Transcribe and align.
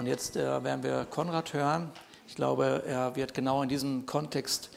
Und 0.00 0.06
jetzt 0.06 0.34
äh, 0.34 0.64
werden 0.64 0.82
wir 0.82 1.04
Konrad 1.10 1.52
hören. 1.52 1.90
Ich 2.26 2.34
glaube, 2.34 2.84
er 2.86 3.16
wird 3.16 3.34
genau 3.34 3.62
in 3.62 3.68
diesem 3.68 4.06
Kontext 4.06 4.70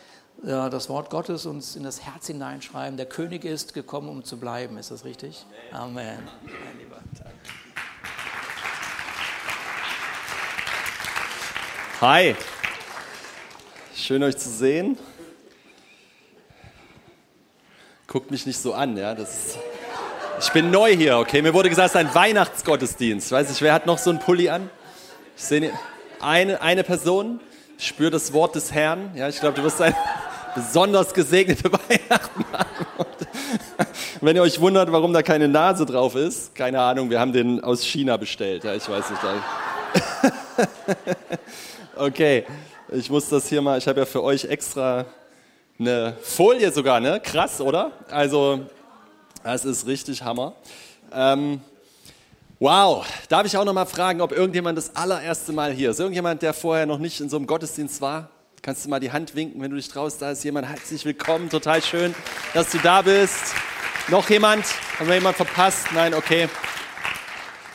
äh, 0.43 0.69
das 0.69 0.89
Wort 0.89 1.09
Gottes 1.09 1.45
uns 1.45 1.77
in 1.77 1.83
das 1.83 2.01
Herz 2.01 2.27
hineinschreiben. 2.27 2.97
Der 2.97 3.05
König 3.05 3.45
ist 3.45 3.73
gekommen, 3.73 4.09
um 4.09 4.25
zu 4.25 4.37
bleiben. 4.37 4.77
Ist 4.77 4.91
das 4.91 5.05
richtig? 5.05 5.45
Amen. 5.71 6.09
Amen. 6.09 6.29
Hi, 12.01 12.35
schön 13.95 14.23
euch 14.23 14.35
zu 14.35 14.49
sehen. 14.49 14.97
Guckt 18.07 18.29
mich 18.29 18.45
nicht 18.45 18.59
so 18.59 18.73
an, 18.73 18.97
ja. 18.97 19.15
Das 19.15 19.57
ich 20.41 20.51
bin 20.51 20.69
neu 20.69 20.93
hier, 20.93 21.17
okay. 21.17 21.41
Mir 21.41 21.53
wurde 21.53 21.69
gesagt, 21.69 21.85
es 21.85 21.95
ist 21.95 21.97
ein 21.97 22.13
Weihnachtsgottesdienst. 22.13 23.31
Weiß 23.31 23.49
ich, 23.49 23.61
wer 23.61 23.71
hat 23.71 23.85
noch 23.85 23.99
so 23.99 24.09
einen 24.09 24.19
Pulli 24.19 24.49
an? 24.49 24.69
Ich 25.35 25.43
sehe 25.43 25.71
eine, 26.19 26.61
eine 26.61 26.83
Person, 26.83 27.39
spüre 27.77 28.11
das 28.11 28.33
Wort 28.33 28.55
des 28.55 28.71
Herrn. 28.71 29.11
Ja, 29.15 29.27
ich 29.27 29.39
glaube, 29.39 29.55
du 29.55 29.63
wirst 29.63 29.81
ein 29.81 29.95
besonders 30.55 31.13
gesegnete 31.13 31.71
Weihnachten 31.71 32.45
haben. 32.51 32.85
Wenn 34.21 34.35
ihr 34.35 34.41
euch 34.41 34.59
wundert, 34.61 34.91
warum 34.91 35.11
da 35.11 35.21
keine 35.23 35.47
Nase 35.47 35.85
drauf 35.85 36.15
ist, 36.15 36.55
keine 36.55 36.79
Ahnung, 36.79 37.09
wir 37.09 37.19
haben 37.19 37.33
den 37.33 37.63
aus 37.63 37.83
China 37.83 38.17
bestellt. 38.17 38.63
Ja, 38.63 38.73
ich 38.73 38.87
weiß 38.87 39.09
nicht. 39.09 39.21
Okay, 41.95 42.43
ich 42.91 43.07
muss 43.11 43.29
das 43.29 43.47
hier 43.47 43.61
mal, 43.61 43.77
ich 43.77 43.87
habe 43.87 43.99
ja 43.99 44.07
für 44.07 44.23
euch 44.23 44.45
extra 44.45 45.05
eine 45.79 46.17
Folie 46.23 46.71
sogar, 46.71 46.99
ne? 46.99 47.21
Krass, 47.23 47.61
oder? 47.61 47.91
Also, 48.09 48.61
das 49.43 49.63
ist 49.63 49.85
richtig 49.85 50.23
Hammer. 50.23 50.53
Ähm, 51.13 51.61
wow, 52.59 53.05
darf 53.29 53.45
ich 53.45 53.57
auch 53.57 53.65
noch 53.65 53.73
mal 53.73 53.85
fragen, 53.85 54.21
ob 54.21 54.31
irgendjemand 54.31 54.77
das 54.77 54.95
allererste 54.95 55.53
Mal 55.53 55.71
hier 55.71 55.91
ist? 55.91 55.99
Irgendjemand, 55.99 56.41
der 56.41 56.53
vorher 56.53 56.85
noch 56.85 56.99
nicht 56.99 57.19
in 57.19 57.29
so 57.29 57.37
einem 57.37 57.47
Gottesdienst 57.47 58.01
war? 58.01 58.29
Kannst 58.61 58.85
du 58.85 58.89
mal 58.89 58.99
die 58.99 59.11
Hand 59.11 59.35
winken, 59.35 59.61
wenn 59.61 59.71
du 59.71 59.75
dich 59.75 59.89
traust? 59.89 60.21
Da 60.21 60.31
ist 60.31 60.43
jemand. 60.43 60.67
Herzlich 60.67 61.03
willkommen, 61.03 61.49
total 61.49 61.81
schön, 61.81 62.15
dass 62.53 62.71
du 62.71 62.77
da 62.79 63.01
bist. 63.01 63.53
Noch 64.09 64.29
jemand? 64.29 64.65
Haben 64.99 65.07
wir 65.07 65.15
jemand 65.15 65.35
verpasst? 65.35 65.87
Nein, 65.93 66.13
okay. 66.13 66.47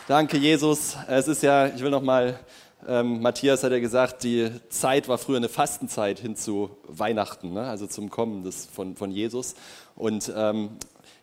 Danke, 0.06 0.38
Jesus. 0.38 0.96
Es 1.06 1.28
ist 1.28 1.42
ja, 1.42 1.66
ich 1.66 1.82
will 1.82 1.90
noch 1.90 2.02
mal 2.02 2.38
ähm, 2.86 3.20
Matthias 3.20 3.64
hat 3.64 3.72
ja 3.72 3.80
gesagt, 3.80 4.22
die 4.22 4.50
Zeit 4.70 5.08
war 5.08 5.18
früher 5.18 5.36
eine 5.36 5.48
Fastenzeit 5.48 6.20
hin 6.20 6.36
zu 6.36 6.70
Weihnachten, 6.84 7.52
ne? 7.52 7.64
also 7.64 7.86
zum 7.86 8.08
Kommen 8.08 8.44
des, 8.44 8.66
von, 8.66 8.96
von 8.96 9.10
Jesus. 9.10 9.56
Und 9.96 10.32
ähm, 10.34 10.70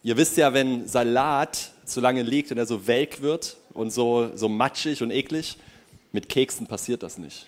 ihr 0.06 0.16
wisst 0.16 0.38
ja, 0.38 0.54
wenn 0.54 0.88
Salat 0.88 1.72
zu 1.84 2.00
lange 2.00 2.22
liegt 2.22 2.52
und 2.52 2.60
er 2.60 2.68
so 2.68 2.86
welk 2.86 3.24
wird 3.24 3.58
und 3.74 3.92
so, 3.92 4.30
so 4.36 4.48
matschig 4.48 5.02
und 5.02 5.10
eklig, 5.10 5.58
mit 6.12 6.30
Keksen 6.30 6.68
passiert 6.68 7.02
das 7.02 7.18
nicht. 7.18 7.48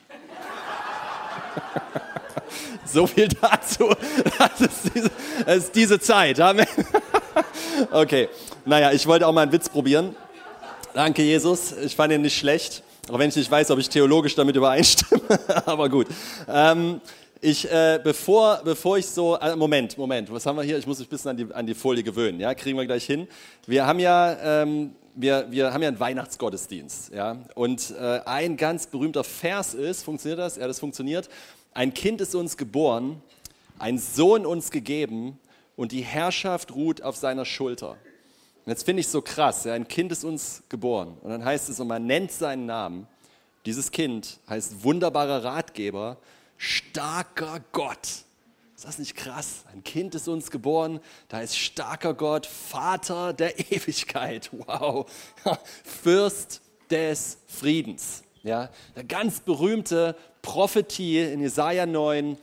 so 2.86 3.06
viel 3.06 3.28
dazu. 3.28 3.90
Das 4.40 4.62
ist 4.62 4.96
diese, 4.96 5.12
das 5.46 5.58
ist 5.58 5.76
diese 5.76 6.00
Zeit. 6.00 6.40
Amen. 6.40 6.66
okay, 7.92 8.28
naja, 8.66 8.92
ich 8.92 9.06
wollte 9.06 9.28
auch 9.28 9.34
mal 9.34 9.44
einen 9.44 9.52
Witz 9.52 9.70
probieren. 9.70 10.16
Danke, 10.96 11.22
Jesus. 11.22 11.74
Ich 11.74 11.96
fand 11.96 12.12
ihn 12.12 12.24
nicht 12.24 12.38
schlecht. 12.38 12.82
Auch 13.12 13.20
wenn 13.20 13.30
ich 13.30 13.36
nicht 13.36 13.52
weiß, 13.52 13.70
ob 13.70 13.78
ich 13.78 13.88
theologisch 13.88 14.34
damit 14.34 14.56
übereinstimme, 14.56 15.22
aber 15.66 15.90
gut. 15.90 16.08
Ähm, 16.48 17.02
ich, 17.42 17.70
äh, 17.70 18.00
bevor, 18.04 18.62
bevor 18.64 18.98
ich 18.98 19.06
so, 19.06 19.38
äh, 19.38 19.56
Moment, 19.56 19.98
Moment, 19.98 20.32
was 20.32 20.46
haben 20.46 20.56
wir 20.56 20.64
hier? 20.64 20.78
Ich 20.78 20.88
muss 20.88 21.00
mich 21.00 21.08
ein 21.08 21.10
bisschen 21.10 21.32
an 21.32 21.38
die, 21.38 21.54
an 21.54 21.68
die 21.68 21.74
Folie 21.74 22.04
gewöhnen, 22.04 22.40
ja, 22.40 22.54
kriegen 22.54 22.78
wir 22.78 22.86
gleich 22.86 23.06
hin. 23.06 23.28
Wir 23.66 23.86
haben 23.86 24.00
ja, 24.00 24.62
ähm, 24.62 24.96
wir, 25.16 25.48
wir 25.50 25.74
haben 25.74 25.82
ja 25.82 25.90
einen 25.90 26.00
Weihnachtsgottesdienst, 26.00 27.14
ja, 27.14 27.38
und 27.56 27.94
äh, 28.00 28.22
ein 28.26 28.58
ganz 28.58 28.88
berühmter 28.88 29.24
Vers 29.24 29.74
ist, 29.74 30.04
funktioniert 30.04 30.40
das? 30.40 30.58
Ja, 30.58 30.68
das 30.68 30.80
funktioniert. 30.80 31.30
Ein 31.74 31.94
Kind 31.94 32.22
ist 32.22 32.34
uns 32.36 32.58
geboren, 32.58 33.22
ein 33.80 34.00
Sohn 34.00 34.46
uns 34.46 34.72
gegeben 34.72 35.40
und 35.76 35.92
die 35.92 36.02
Herrschaft 36.02 36.74
ruht 36.74 37.02
auf 37.02 37.16
seiner 37.16 37.46
Schulter. 37.46 37.92
Und 38.66 38.72
jetzt 38.72 38.84
finde 38.84 39.02
ich 39.02 39.08
so 39.08 39.22
krass, 39.22 39.64
ja, 39.64 39.74
ein 39.74 39.88
Kind 39.88 40.12
ist 40.12 40.24
uns 40.24 40.64
geboren. 40.70 41.18
Und 41.22 41.30
dann 41.30 41.46
heißt 41.46 41.70
es, 41.70 41.80
und 41.80 41.88
man 41.88 42.06
nennt 42.06 42.32
seinen 42.32 42.66
Namen. 42.66 43.08
Dieses 43.66 43.92
Kind 43.92 44.40
heißt 44.50 44.84
wunderbarer 44.84 45.44
Ratgeber, 45.44 46.18
starker 46.58 47.62
Gott. 47.72 48.26
Ist 48.76 48.86
das 48.86 49.00
nicht 49.00 49.16
krass? 49.16 49.64
Ein 49.74 49.84
Kind 49.84 50.14
ist 50.14 50.28
uns 50.28 50.52
geboren, 50.52 51.00
da 51.30 51.42
ist 51.42 51.58
starker 51.58 52.14
Gott, 52.14 52.46
Vater 52.46 53.34
der 53.34 53.60
Ewigkeit. 53.72 54.52
Wow. 54.52 55.10
Fürst 55.84 56.62
des 56.90 57.40
Friedens. 57.48 58.24
Ja, 58.44 58.70
der 58.96 59.04
ganz 59.04 59.40
berühmte 59.40 60.16
Prophetie 60.42 61.20
in 61.20 61.42
Jesaja 61.42 61.86
9, 61.86 62.38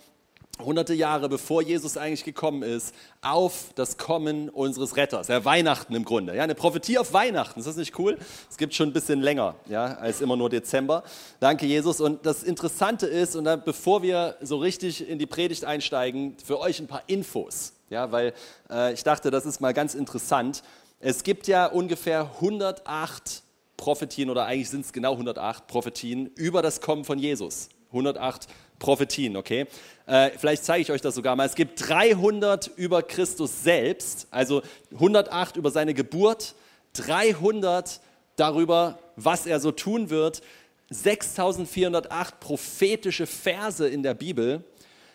hunderte 0.62 0.94
Jahre 0.94 1.28
bevor 1.28 1.62
Jesus 1.62 1.96
eigentlich 1.96 2.24
gekommen 2.24 2.62
ist, 2.62 2.94
auf 3.22 3.72
das 3.74 3.96
Kommen 3.98 4.48
unseres 4.48 4.96
Retters. 4.96 5.28
Ja, 5.28 5.44
Weihnachten 5.44 5.94
im 5.94 6.04
Grunde. 6.04 6.34
Ja, 6.36 6.44
eine 6.44 6.54
Prophetie 6.54 6.98
auf 6.98 7.12
Weihnachten. 7.12 7.58
Ist 7.60 7.66
das 7.66 7.76
nicht 7.76 7.98
cool? 7.98 8.18
Es 8.50 8.56
gibt 8.56 8.74
schon 8.74 8.90
ein 8.90 8.92
bisschen 8.92 9.20
länger, 9.20 9.56
ja, 9.68 9.94
als 9.94 10.20
immer 10.20 10.36
nur 10.36 10.50
Dezember. 10.50 11.02
Danke, 11.40 11.66
Jesus. 11.66 12.00
Und 12.00 12.24
das 12.24 12.42
Interessante 12.42 13.06
ist, 13.06 13.36
und 13.36 13.44
dann, 13.44 13.62
bevor 13.64 14.02
wir 14.02 14.36
so 14.42 14.58
richtig 14.58 15.08
in 15.08 15.18
die 15.18 15.26
Predigt 15.26 15.64
einsteigen, 15.64 16.36
für 16.44 16.60
euch 16.60 16.78
ein 16.80 16.86
paar 16.86 17.02
Infos. 17.06 17.72
Ja, 17.90 18.10
weil 18.12 18.32
äh, 18.70 18.92
ich 18.92 19.02
dachte, 19.02 19.30
das 19.30 19.46
ist 19.46 19.60
mal 19.60 19.74
ganz 19.74 19.94
interessant. 19.94 20.62
Es 21.00 21.22
gibt 21.22 21.48
ja 21.48 21.66
ungefähr 21.66 22.30
108 22.36 23.42
Prophetien, 23.76 24.30
oder 24.30 24.46
eigentlich 24.46 24.70
sind 24.70 24.84
es 24.84 24.92
genau 24.92 25.12
108 25.12 25.66
Prophetien 25.66 26.30
über 26.36 26.62
das 26.62 26.80
Kommen 26.80 27.04
von 27.04 27.18
Jesus. 27.18 27.68
108 27.90 28.48
Prophetien, 28.78 29.36
okay? 29.36 29.66
Äh, 30.06 30.30
vielleicht 30.38 30.64
zeige 30.64 30.82
ich 30.82 30.90
euch 30.90 31.00
das 31.00 31.14
sogar 31.14 31.36
mal. 31.36 31.46
Es 31.46 31.54
gibt 31.54 31.88
300 31.88 32.70
über 32.76 33.02
Christus 33.02 33.62
selbst, 33.62 34.26
also 34.30 34.62
108 34.92 35.56
über 35.56 35.70
seine 35.70 35.94
Geburt, 35.94 36.54
300 36.94 38.00
darüber, 38.36 38.98
was 39.16 39.46
er 39.46 39.60
so 39.60 39.72
tun 39.72 40.10
wird, 40.10 40.42
6408 40.90 42.40
prophetische 42.40 43.26
Verse 43.26 43.88
in 43.88 44.02
der 44.02 44.14
Bibel 44.14 44.62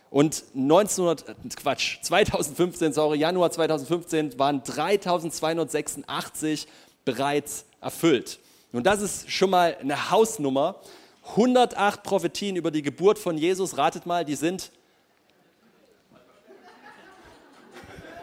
und 0.10 0.44
1900, 0.56 1.30
äh, 1.30 1.34
Quatsch, 1.56 2.02
2015, 2.02 2.94
sorry, 2.94 3.20
Januar 3.20 3.52
2015 3.52 4.40
waren 4.40 4.64
3286 4.64 6.68
bereits 7.06 7.66
erfüllt. 7.82 8.40
Und 8.72 8.86
das 8.86 9.02
ist 9.02 9.32
schon 9.32 9.50
mal 9.50 9.78
eine 9.80 10.12
Hausnummer. 10.12 10.80
108 11.30 12.04
Prophetien 12.04 12.56
über 12.56 12.72
die 12.72 12.82
Geburt 12.82 13.20
von 13.20 13.38
Jesus, 13.38 13.78
ratet 13.78 14.06
mal, 14.06 14.26
die 14.26 14.36
sind 14.36 14.72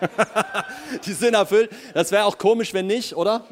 die 1.07 1.13
sind 1.13 1.35
erfüllt. 1.35 1.71
Das 1.95 2.13
wäre 2.13 2.25
auch 2.25 2.37
komisch, 2.39 2.75
wenn 2.75 2.87
nicht, 2.87 3.17
oder? 3.17 3.47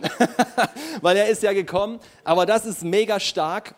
Weil 1.00 1.16
er 1.16 1.28
ist 1.28 1.42
ja 1.42 1.52
gekommen. 1.52 2.00
Aber 2.22 2.46
das 2.46 2.66
ist 2.66 2.82
mega 2.84 3.18
stark. 3.18 3.74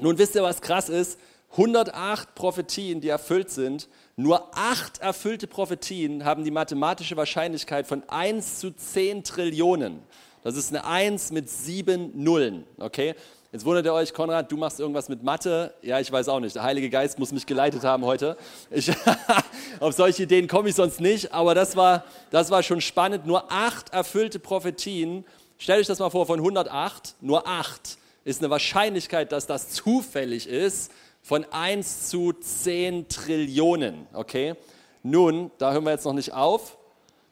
Nun 0.00 0.18
wisst 0.18 0.34
ihr, 0.34 0.42
was 0.42 0.60
krass 0.60 0.88
ist? 0.88 1.18
108 1.52 2.34
Prophetien, 2.34 3.00
die 3.00 3.08
erfüllt 3.08 3.50
sind. 3.50 3.88
Nur 4.16 4.50
acht 4.56 4.98
erfüllte 4.98 5.46
Prophetien 5.46 6.24
haben 6.24 6.44
die 6.44 6.50
mathematische 6.50 7.16
Wahrscheinlichkeit 7.16 7.86
von 7.86 8.02
1 8.08 8.58
zu 8.58 8.72
10 8.72 9.24
Trillionen. 9.24 10.02
Das 10.42 10.56
ist 10.56 10.70
eine 10.70 10.84
1 10.84 11.30
mit 11.32 11.48
sieben 11.48 12.10
Nullen. 12.22 12.66
Okay? 12.78 13.14
Jetzt 13.54 13.64
wundert 13.64 13.86
ihr 13.86 13.94
euch, 13.94 14.12
Konrad, 14.12 14.50
du 14.50 14.56
machst 14.56 14.80
irgendwas 14.80 15.08
mit 15.08 15.22
Mathe. 15.22 15.72
Ja, 15.80 16.00
ich 16.00 16.10
weiß 16.10 16.26
auch 16.26 16.40
nicht. 16.40 16.56
Der 16.56 16.64
Heilige 16.64 16.90
Geist 16.90 17.20
muss 17.20 17.30
mich 17.30 17.46
geleitet 17.46 17.84
haben 17.84 18.04
heute. 18.04 18.36
Ich, 18.68 18.90
auf 19.78 19.94
solche 19.94 20.24
Ideen 20.24 20.48
komme 20.48 20.70
ich 20.70 20.74
sonst 20.74 21.00
nicht, 21.00 21.32
aber 21.32 21.54
das 21.54 21.76
war, 21.76 22.02
das 22.30 22.50
war 22.50 22.64
schon 22.64 22.80
spannend. 22.80 23.26
Nur 23.26 23.52
acht 23.52 23.92
erfüllte 23.92 24.40
Prophetien. 24.40 25.24
Stellt 25.56 25.82
euch 25.82 25.86
das 25.86 26.00
mal 26.00 26.10
vor, 26.10 26.26
von 26.26 26.40
108, 26.40 27.14
nur 27.20 27.46
acht 27.46 27.98
ist 28.24 28.40
eine 28.40 28.50
Wahrscheinlichkeit, 28.50 29.30
dass 29.30 29.46
das 29.46 29.70
zufällig 29.70 30.48
ist, 30.48 30.90
von 31.22 31.46
1 31.52 32.08
zu 32.08 32.32
10 32.32 33.06
Trillionen. 33.06 34.08
Okay? 34.14 34.56
Nun, 35.04 35.52
da 35.58 35.72
hören 35.72 35.84
wir 35.84 35.92
jetzt 35.92 36.06
noch 36.06 36.12
nicht 36.12 36.32
auf. 36.32 36.76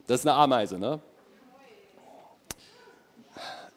Das 0.06 0.20
ist 0.20 0.26
eine 0.28 0.36
Ameise, 0.36 0.78
ne? 0.78 1.00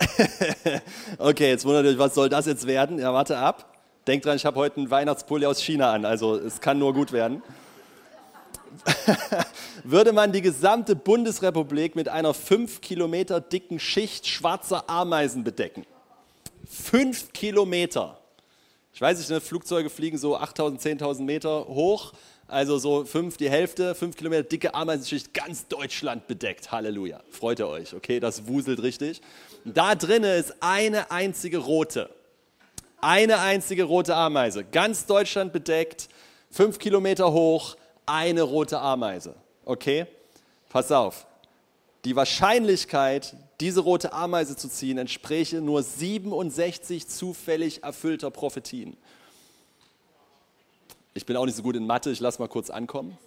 okay, 1.18 1.50
jetzt 1.50 1.66
wundert 1.66 1.86
euch, 1.86 1.98
was 1.98 2.16
soll 2.16 2.30
das 2.30 2.46
jetzt 2.46 2.68
werden? 2.68 3.00
Ja, 3.00 3.14
warte 3.14 3.38
ab. 3.38 3.74
Denkt 4.08 4.26
dran, 4.26 4.36
ich 4.36 4.46
habe 4.46 4.58
heute 4.58 4.78
einen 4.78 4.92
Weihnachtspulli 4.92 5.46
aus 5.46 5.62
China 5.62 5.92
an, 5.92 6.06
also 6.06 6.36
es 6.36 6.62
kann 6.62 6.78
nur 6.78 6.94
gut 6.94 7.12
werden. 7.12 7.42
Würde 9.84 10.14
man 10.14 10.32
die 10.32 10.42
gesamte 10.42 10.96
Bundesrepublik 10.96 11.96
mit 11.96 12.10
einer 12.10 12.34
fünf 12.34 12.82
Kilometer 12.82 13.42
dicken 13.42 13.80
Schicht 13.80 14.28
schwarzer 14.28 14.90
Ameisen 14.90 15.44
bedecken. 15.44 15.86
Fünf 16.68 17.32
Kilometer. 17.34 18.20
Ich 18.94 19.02
weiß 19.02 19.18
nicht, 19.18 19.30
ne, 19.30 19.42
Flugzeuge 19.42 19.90
fliegen 19.90 20.18
so 20.18 20.38
8000, 20.38 20.82
10.000 21.02 21.24
Meter 21.24 21.68
hoch, 21.68 22.14
also 22.48 22.78
so 22.78 23.06
fünf, 23.06 23.38
die 23.38 23.50
Hälfte, 23.50 23.96
fünf 23.96 24.16
Kilometer 24.16 24.44
dicke 24.44 24.74
Ameisenschicht, 24.76 25.34
ganz 25.34 25.68
Deutschland 25.68 26.28
bedeckt. 26.28 26.72
Halleluja. 26.72 27.22
Freut 27.30 27.60
ihr 27.60 27.68
euch, 27.68 27.94
okay? 27.94 28.20
Das 28.20 28.48
wuselt 28.48 28.82
richtig. 28.84 29.22
Da 29.64 29.96
drinne 29.96 30.36
ist 30.36 30.56
eine 30.60 31.10
einzige 31.12 31.58
rote. 31.58 32.10
Eine 33.02 33.40
einzige 33.40 33.84
rote 33.84 34.16
Ameise. 34.16 34.64
Ganz 34.64 35.06
Deutschland 35.06 35.54
bedeckt, 35.54 36.08
fünf 36.52 36.80
Kilometer 36.80 37.32
hoch, 37.32 37.76
eine 38.06 38.44
rote 38.44 38.80
Ameise. 38.80 39.36
Okay? 39.66 40.06
Pass 40.70 40.92
auf. 40.92 41.26
Die 42.04 42.16
Wahrscheinlichkeit, 42.16 43.36
diese 43.60 43.80
rote 43.80 44.14
Ameise 44.14 44.56
zu 44.56 44.70
ziehen, 44.70 45.00
entspräche 45.00 45.62
nur 45.62 45.82
67 45.82 47.08
zufällig 47.08 47.84
erfüllter 47.84 48.30
Prophetien. 48.30 48.96
Ich 51.18 51.26
bin 51.26 51.38
auch 51.38 51.46
nicht 51.46 51.56
so 51.56 51.64
gut 51.64 51.78
in 51.78 51.88
Mathe, 51.88 52.12
ich 52.12 52.20
lasse 52.20 52.42
mal 52.42 52.50
kurz 52.50 52.70
ankommen. 52.70 53.18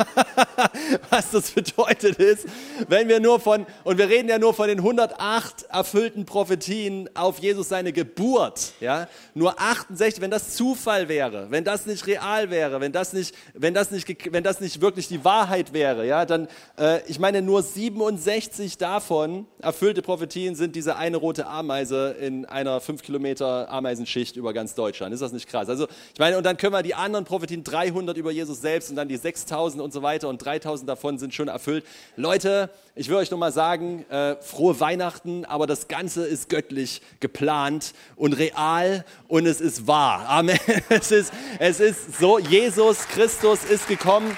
Was 1.10 1.30
das 1.30 1.50
bedeutet 1.50 2.18
ist, 2.18 2.46
wenn 2.88 3.08
wir 3.08 3.20
nur 3.20 3.40
von, 3.40 3.66
und 3.84 3.98
wir 3.98 4.08
reden 4.08 4.28
ja 4.28 4.38
nur 4.38 4.54
von 4.54 4.68
den 4.68 4.78
108 4.78 5.66
erfüllten 5.70 6.24
Prophetien 6.24 7.08
auf 7.14 7.38
Jesus 7.38 7.68
seine 7.68 7.92
Geburt, 7.92 8.72
ja, 8.80 9.08
nur 9.34 9.60
68, 9.60 10.20
wenn 10.20 10.30
das 10.30 10.54
Zufall 10.54 11.08
wäre, 11.08 11.50
wenn 11.50 11.64
das 11.64 11.86
nicht 11.86 12.06
real 12.06 12.50
wäre, 12.50 12.80
wenn 12.80 12.92
das 12.92 13.12
nicht, 13.12 13.34
wenn 13.54 13.74
das 13.74 13.90
nicht, 13.90 14.32
wenn 14.32 14.44
das 14.44 14.60
nicht 14.60 14.80
wirklich 14.80 15.08
die 15.08 15.24
Wahrheit 15.24 15.72
wäre, 15.72 16.06
ja, 16.06 16.24
dann, 16.24 16.48
äh, 16.78 17.00
ich 17.06 17.18
meine, 17.18 17.42
nur 17.42 17.62
67 17.62 18.78
davon 18.78 19.46
erfüllte 19.60 20.02
Prophetien 20.02 20.54
sind 20.54 20.76
diese 20.76 20.96
eine 20.96 21.16
rote 21.16 21.46
Ameise 21.46 22.16
in 22.20 22.46
einer 22.46 22.80
5 22.80 23.02
Kilometer 23.02 23.70
Ameisenschicht 23.70 24.36
über 24.36 24.52
ganz 24.52 24.74
Deutschland. 24.74 25.14
Ist 25.14 25.20
das 25.20 25.32
nicht 25.32 25.48
krass? 25.48 25.68
Also, 25.68 25.86
ich 26.12 26.18
meine, 26.18 26.36
und 26.38 26.44
dann 26.44 26.56
können 26.56 26.72
wir 26.72 26.82
die 26.82 26.94
anderen 26.94 27.24
Prophetien 27.24 27.64
300 27.64 28.16
über 28.16 28.30
Jesus 28.30 28.60
selbst 28.60 28.90
und 28.90 28.96
dann 28.96 29.08
die 29.08 29.16
6000 29.16 29.82
und 29.82 29.89
und 29.90 29.94
so 29.94 30.02
weiter 30.02 30.28
und 30.28 30.38
3000 30.38 30.88
davon 30.88 31.18
sind 31.18 31.34
schon 31.34 31.48
erfüllt. 31.48 31.84
Leute, 32.14 32.70
ich 32.94 33.08
will 33.08 33.16
euch 33.16 33.32
nur 33.32 33.40
mal 33.40 33.50
sagen, 33.50 34.08
äh, 34.08 34.36
frohe 34.36 34.78
Weihnachten, 34.78 35.44
aber 35.44 35.66
das 35.66 35.88
Ganze 35.88 36.24
ist 36.24 36.48
göttlich 36.48 37.02
geplant 37.18 37.92
und 38.14 38.34
real 38.34 39.04
und 39.26 39.46
es 39.46 39.60
ist 39.60 39.88
wahr. 39.88 40.28
Amen. 40.28 40.56
Es 40.88 41.10
ist, 41.10 41.32
es 41.58 41.80
ist 41.80 42.20
so, 42.20 42.38
Jesus 42.38 43.08
Christus 43.08 43.64
ist 43.64 43.88
gekommen. 43.88 44.36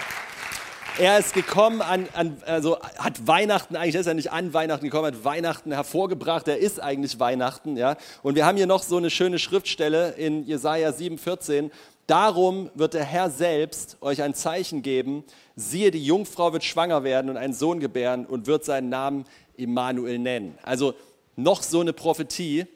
Er 0.98 1.18
ist 1.18 1.34
gekommen 1.34 1.80
an, 1.82 2.08
an, 2.12 2.36
also 2.46 2.78
hat 2.98 3.26
Weihnachten 3.26 3.76
eigentlich, 3.76 3.94
ist 3.94 4.06
er 4.06 4.14
nicht 4.14 4.32
an 4.32 4.52
Weihnachten 4.52 4.84
gekommen, 4.84 5.06
hat 5.06 5.24
Weihnachten 5.24 5.72
hervorgebracht, 5.72 6.48
er 6.48 6.58
ist 6.58 6.80
eigentlich 6.80 7.18
Weihnachten, 7.18 7.78
ja. 7.78 7.96
Und 8.22 8.36
wir 8.36 8.44
haben 8.44 8.56
hier 8.56 8.66
noch 8.66 8.82
so 8.82 8.98
eine 8.98 9.08
schöne 9.08 9.38
Schriftstelle 9.38 10.12
in 10.12 10.44
Jesaja 10.44 10.90
7,14. 10.90 11.70
Darum 12.12 12.68
wird 12.74 12.92
der 12.92 13.04
Herr 13.04 13.30
selbst 13.30 13.96
euch 14.02 14.20
ein 14.20 14.34
Zeichen 14.34 14.82
geben. 14.82 15.24
Siehe, 15.56 15.90
die 15.90 16.04
Jungfrau 16.04 16.52
wird 16.52 16.62
schwanger 16.62 17.04
werden 17.04 17.30
und 17.30 17.38
einen 17.38 17.54
Sohn 17.54 17.80
gebären 17.80 18.26
und 18.26 18.46
wird 18.46 18.66
seinen 18.66 18.90
Namen 18.90 19.24
Immanuel 19.56 20.18
nennen. 20.18 20.58
Also 20.62 20.92
noch 21.36 21.62
so 21.62 21.80
eine 21.80 21.94
Prophetie 21.94 22.66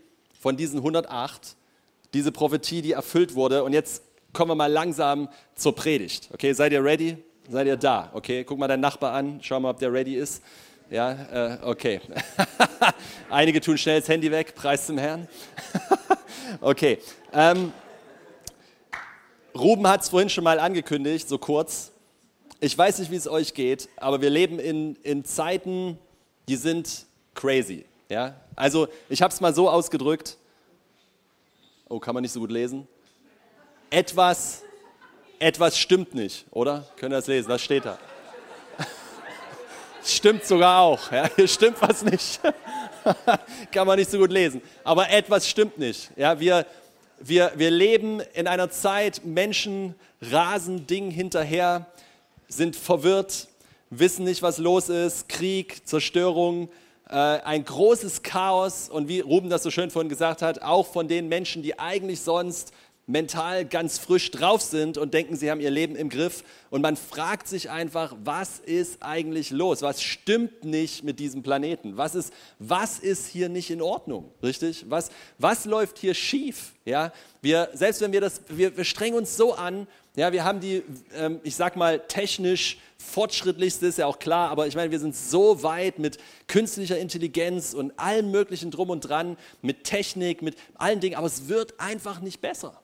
von 0.40 0.56
diesen 0.56 0.78
108. 0.78 1.54
Diese 2.14 2.32
Prophetie, 2.32 2.80
die 2.80 2.92
erfüllt 2.92 3.34
wurde. 3.34 3.62
Und 3.62 3.74
jetzt 3.74 4.04
kommen 4.32 4.52
wir 4.52 4.54
mal 4.54 4.72
langsam 4.72 5.28
zur 5.54 5.74
Predigt. 5.74 6.30
Okay, 6.32 6.54
seid 6.54 6.72
ihr 6.72 6.82
ready? 6.82 7.18
Seid 7.50 7.66
ihr 7.66 7.76
da? 7.76 8.08
Okay, 8.14 8.42
guck 8.42 8.58
mal 8.58 8.68
deinen 8.68 8.80
Nachbar 8.80 9.12
an. 9.12 9.40
Schau 9.42 9.60
mal, 9.60 9.68
ob 9.68 9.78
der 9.80 9.92
ready 9.92 10.16
ist. 10.16 10.42
Ja, 10.88 11.12
äh, 11.12 11.58
okay. 11.62 12.00
Einige 13.28 13.60
tun 13.60 13.76
schnell 13.76 14.00
das 14.00 14.08
Handy 14.08 14.30
weg. 14.30 14.54
Preis 14.54 14.86
zum 14.86 14.96
Herrn. 14.96 15.28
okay. 16.62 17.00
Ähm, 17.34 17.74
Ruben 19.58 19.86
hat 19.86 20.02
es 20.02 20.10
vorhin 20.10 20.28
schon 20.28 20.44
mal 20.44 20.58
angekündigt, 20.58 21.28
so 21.28 21.38
kurz. 21.38 21.92
Ich 22.60 22.76
weiß 22.76 22.98
nicht, 22.98 23.10
wie 23.10 23.16
es 23.16 23.28
euch 23.28 23.54
geht, 23.54 23.88
aber 23.96 24.20
wir 24.20 24.30
leben 24.30 24.58
in, 24.58 24.96
in 25.02 25.24
Zeiten, 25.24 25.98
die 26.48 26.56
sind 26.56 27.06
crazy. 27.34 27.84
Ja? 28.08 28.34
Also 28.54 28.88
ich 29.08 29.22
habe 29.22 29.32
es 29.32 29.40
mal 29.40 29.54
so 29.54 29.68
ausgedrückt. 29.68 30.36
Oh, 31.88 31.98
kann 31.98 32.14
man 32.14 32.22
nicht 32.22 32.32
so 32.32 32.40
gut 32.40 32.50
lesen. 32.50 32.86
Etwas, 33.90 34.62
etwas 35.38 35.78
stimmt 35.78 36.14
nicht, 36.14 36.46
oder? 36.50 36.86
Könnt 36.96 37.12
ihr 37.12 37.16
das 37.16 37.26
lesen? 37.26 37.48
Was 37.48 37.62
steht 37.62 37.84
da? 37.84 37.98
stimmt 40.04 40.44
sogar 40.44 40.80
auch. 40.80 41.12
Ja? 41.12 41.28
Hier 41.36 41.48
stimmt 41.48 41.80
was 41.80 42.02
nicht. 42.02 42.40
kann 43.72 43.86
man 43.86 43.98
nicht 43.98 44.10
so 44.10 44.18
gut 44.18 44.32
lesen. 44.32 44.60
Aber 44.82 45.08
etwas 45.10 45.48
stimmt 45.48 45.78
nicht. 45.78 46.10
Ja? 46.16 46.38
Wir, 46.40 46.66
wir, 47.18 47.52
wir 47.56 47.70
leben 47.70 48.20
in 48.34 48.46
einer 48.46 48.70
Zeit, 48.70 49.24
Menschen 49.24 49.94
rasen 50.20 50.86
Dingen 50.86 51.10
hinterher, 51.10 51.86
sind 52.48 52.76
verwirrt, 52.76 53.48
wissen 53.90 54.24
nicht, 54.24 54.42
was 54.42 54.58
los 54.58 54.88
ist, 54.88 55.28
Krieg, 55.28 55.86
Zerstörung, 55.86 56.68
äh, 57.08 57.14
ein 57.14 57.64
großes 57.64 58.22
Chaos. 58.22 58.88
Und 58.88 59.08
wie 59.08 59.20
Ruben 59.20 59.48
das 59.48 59.62
so 59.62 59.70
schön 59.70 59.90
vorhin 59.90 60.08
gesagt 60.08 60.42
hat, 60.42 60.62
auch 60.62 60.86
von 60.86 61.08
den 61.08 61.28
Menschen, 61.28 61.62
die 61.62 61.78
eigentlich 61.78 62.20
sonst 62.20 62.72
mental 63.06 63.64
ganz 63.64 63.98
frisch 63.98 64.32
drauf 64.32 64.60
sind 64.60 64.98
und 64.98 65.14
denken, 65.14 65.36
sie 65.36 65.50
haben 65.50 65.60
ihr 65.60 65.70
Leben 65.70 65.94
im 65.94 66.08
Griff. 66.08 66.42
Und 66.70 66.82
man 66.82 66.96
fragt 66.96 67.46
sich 67.46 67.70
einfach, 67.70 68.14
was 68.24 68.58
ist 68.58 69.02
eigentlich 69.02 69.50
los? 69.50 69.82
Was 69.82 70.02
stimmt 70.02 70.64
nicht 70.64 71.04
mit 71.04 71.20
diesem 71.20 71.42
Planeten? 71.42 71.96
Was 71.96 72.16
ist, 72.16 72.32
was 72.58 72.98
ist 72.98 73.28
hier 73.28 73.48
nicht 73.48 73.70
in 73.70 73.80
Ordnung? 73.80 74.32
Richtig? 74.42 74.86
Was, 74.88 75.10
was 75.38 75.66
läuft 75.66 75.98
hier 75.98 76.14
schief? 76.14 76.72
Ja, 76.84 77.12
wir, 77.42 77.70
selbst 77.74 78.00
wenn 78.00 78.12
wir 78.12 78.20
das, 78.20 78.40
wir, 78.48 78.76
wir 78.76 78.84
strengen 78.84 79.16
uns 79.16 79.36
so 79.36 79.54
an, 79.54 79.86
ja, 80.16 80.32
wir 80.32 80.44
haben 80.44 80.60
die, 80.60 80.82
ähm, 81.14 81.40
ich 81.44 81.54
sag 81.54 81.76
mal, 81.76 82.00
technisch 82.00 82.78
fortschrittlichste, 82.98 83.86
ist 83.86 83.98
ja 83.98 84.06
auch 84.06 84.18
klar, 84.18 84.50
aber 84.50 84.66
ich 84.66 84.74
meine, 84.74 84.90
wir 84.90 84.98
sind 84.98 85.14
so 85.14 85.62
weit 85.62 85.98
mit 85.98 86.18
künstlicher 86.48 86.98
Intelligenz 86.98 87.74
und 87.74 87.98
allem 87.98 88.30
Möglichen 88.30 88.70
drum 88.70 88.90
und 88.90 89.00
dran, 89.02 89.36
mit 89.62 89.84
Technik, 89.84 90.42
mit 90.42 90.56
allen 90.74 91.00
Dingen, 91.00 91.16
aber 91.16 91.26
es 91.26 91.48
wird 91.48 91.78
einfach 91.78 92.20
nicht 92.20 92.40
besser. 92.40 92.80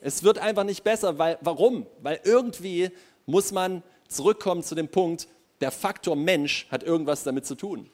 Es 0.00 0.22
wird 0.22 0.38
einfach 0.38 0.64
nicht 0.64 0.84
besser, 0.84 1.18
weil, 1.18 1.38
warum? 1.40 1.86
Weil 2.02 2.20
irgendwie 2.24 2.90
muss 3.26 3.52
man 3.52 3.82
zurückkommen 4.08 4.62
zu 4.62 4.74
dem 4.74 4.88
Punkt, 4.88 5.28
der 5.60 5.70
Faktor 5.70 6.16
Mensch 6.16 6.66
hat 6.70 6.82
irgendwas 6.82 7.24
damit 7.24 7.46
zu 7.46 7.54
tun. 7.54 7.88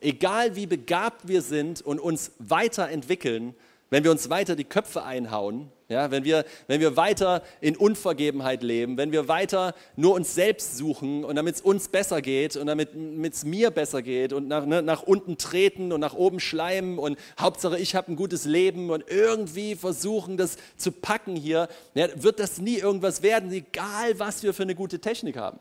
Egal 0.00 0.56
wie 0.56 0.66
begabt 0.66 1.28
wir 1.28 1.42
sind 1.42 1.80
und 1.80 2.00
uns 2.00 2.32
weiterentwickeln, 2.38 3.54
wenn 3.92 4.04
wir 4.04 4.10
uns 4.10 4.30
weiter 4.30 4.56
die 4.56 4.64
Köpfe 4.64 5.02
einhauen, 5.02 5.70
ja, 5.90 6.10
wenn, 6.10 6.24
wir, 6.24 6.46
wenn 6.66 6.80
wir 6.80 6.96
weiter 6.96 7.42
in 7.60 7.76
Unvergebenheit 7.76 8.62
leben, 8.62 8.96
wenn 8.96 9.12
wir 9.12 9.28
weiter 9.28 9.74
nur 9.96 10.14
uns 10.14 10.34
selbst 10.34 10.78
suchen 10.78 11.26
und 11.26 11.36
damit 11.36 11.56
es 11.56 11.60
uns 11.60 11.88
besser 11.88 12.22
geht 12.22 12.56
und 12.56 12.68
damit 12.68 12.94
es 13.34 13.44
mir 13.44 13.70
besser 13.70 14.00
geht 14.00 14.32
und 14.32 14.48
nach, 14.48 14.64
ne, 14.64 14.80
nach 14.80 15.02
unten 15.02 15.36
treten 15.36 15.92
und 15.92 16.00
nach 16.00 16.14
oben 16.14 16.40
schleimen 16.40 16.98
und 16.98 17.18
Hauptsache 17.38 17.78
ich 17.78 17.94
habe 17.94 18.10
ein 18.10 18.16
gutes 18.16 18.46
Leben 18.46 18.88
und 18.88 19.04
irgendwie 19.08 19.74
versuchen 19.74 20.38
das 20.38 20.56
zu 20.78 20.90
packen 20.90 21.36
hier, 21.36 21.68
ja, 21.92 22.08
wird 22.14 22.40
das 22.40 22.62
nie 22.62 22.78
irgendwas 22.78 23.22
werden, 23.22 23.52
egal 23.52 24.18
was 24.18 24.42
wir 24.42 24.54
für 24.54 24.62
eine 24.62 24.74
gute 24.74 25.00
Technik 25.00 25.36
haben. 25.36 25.60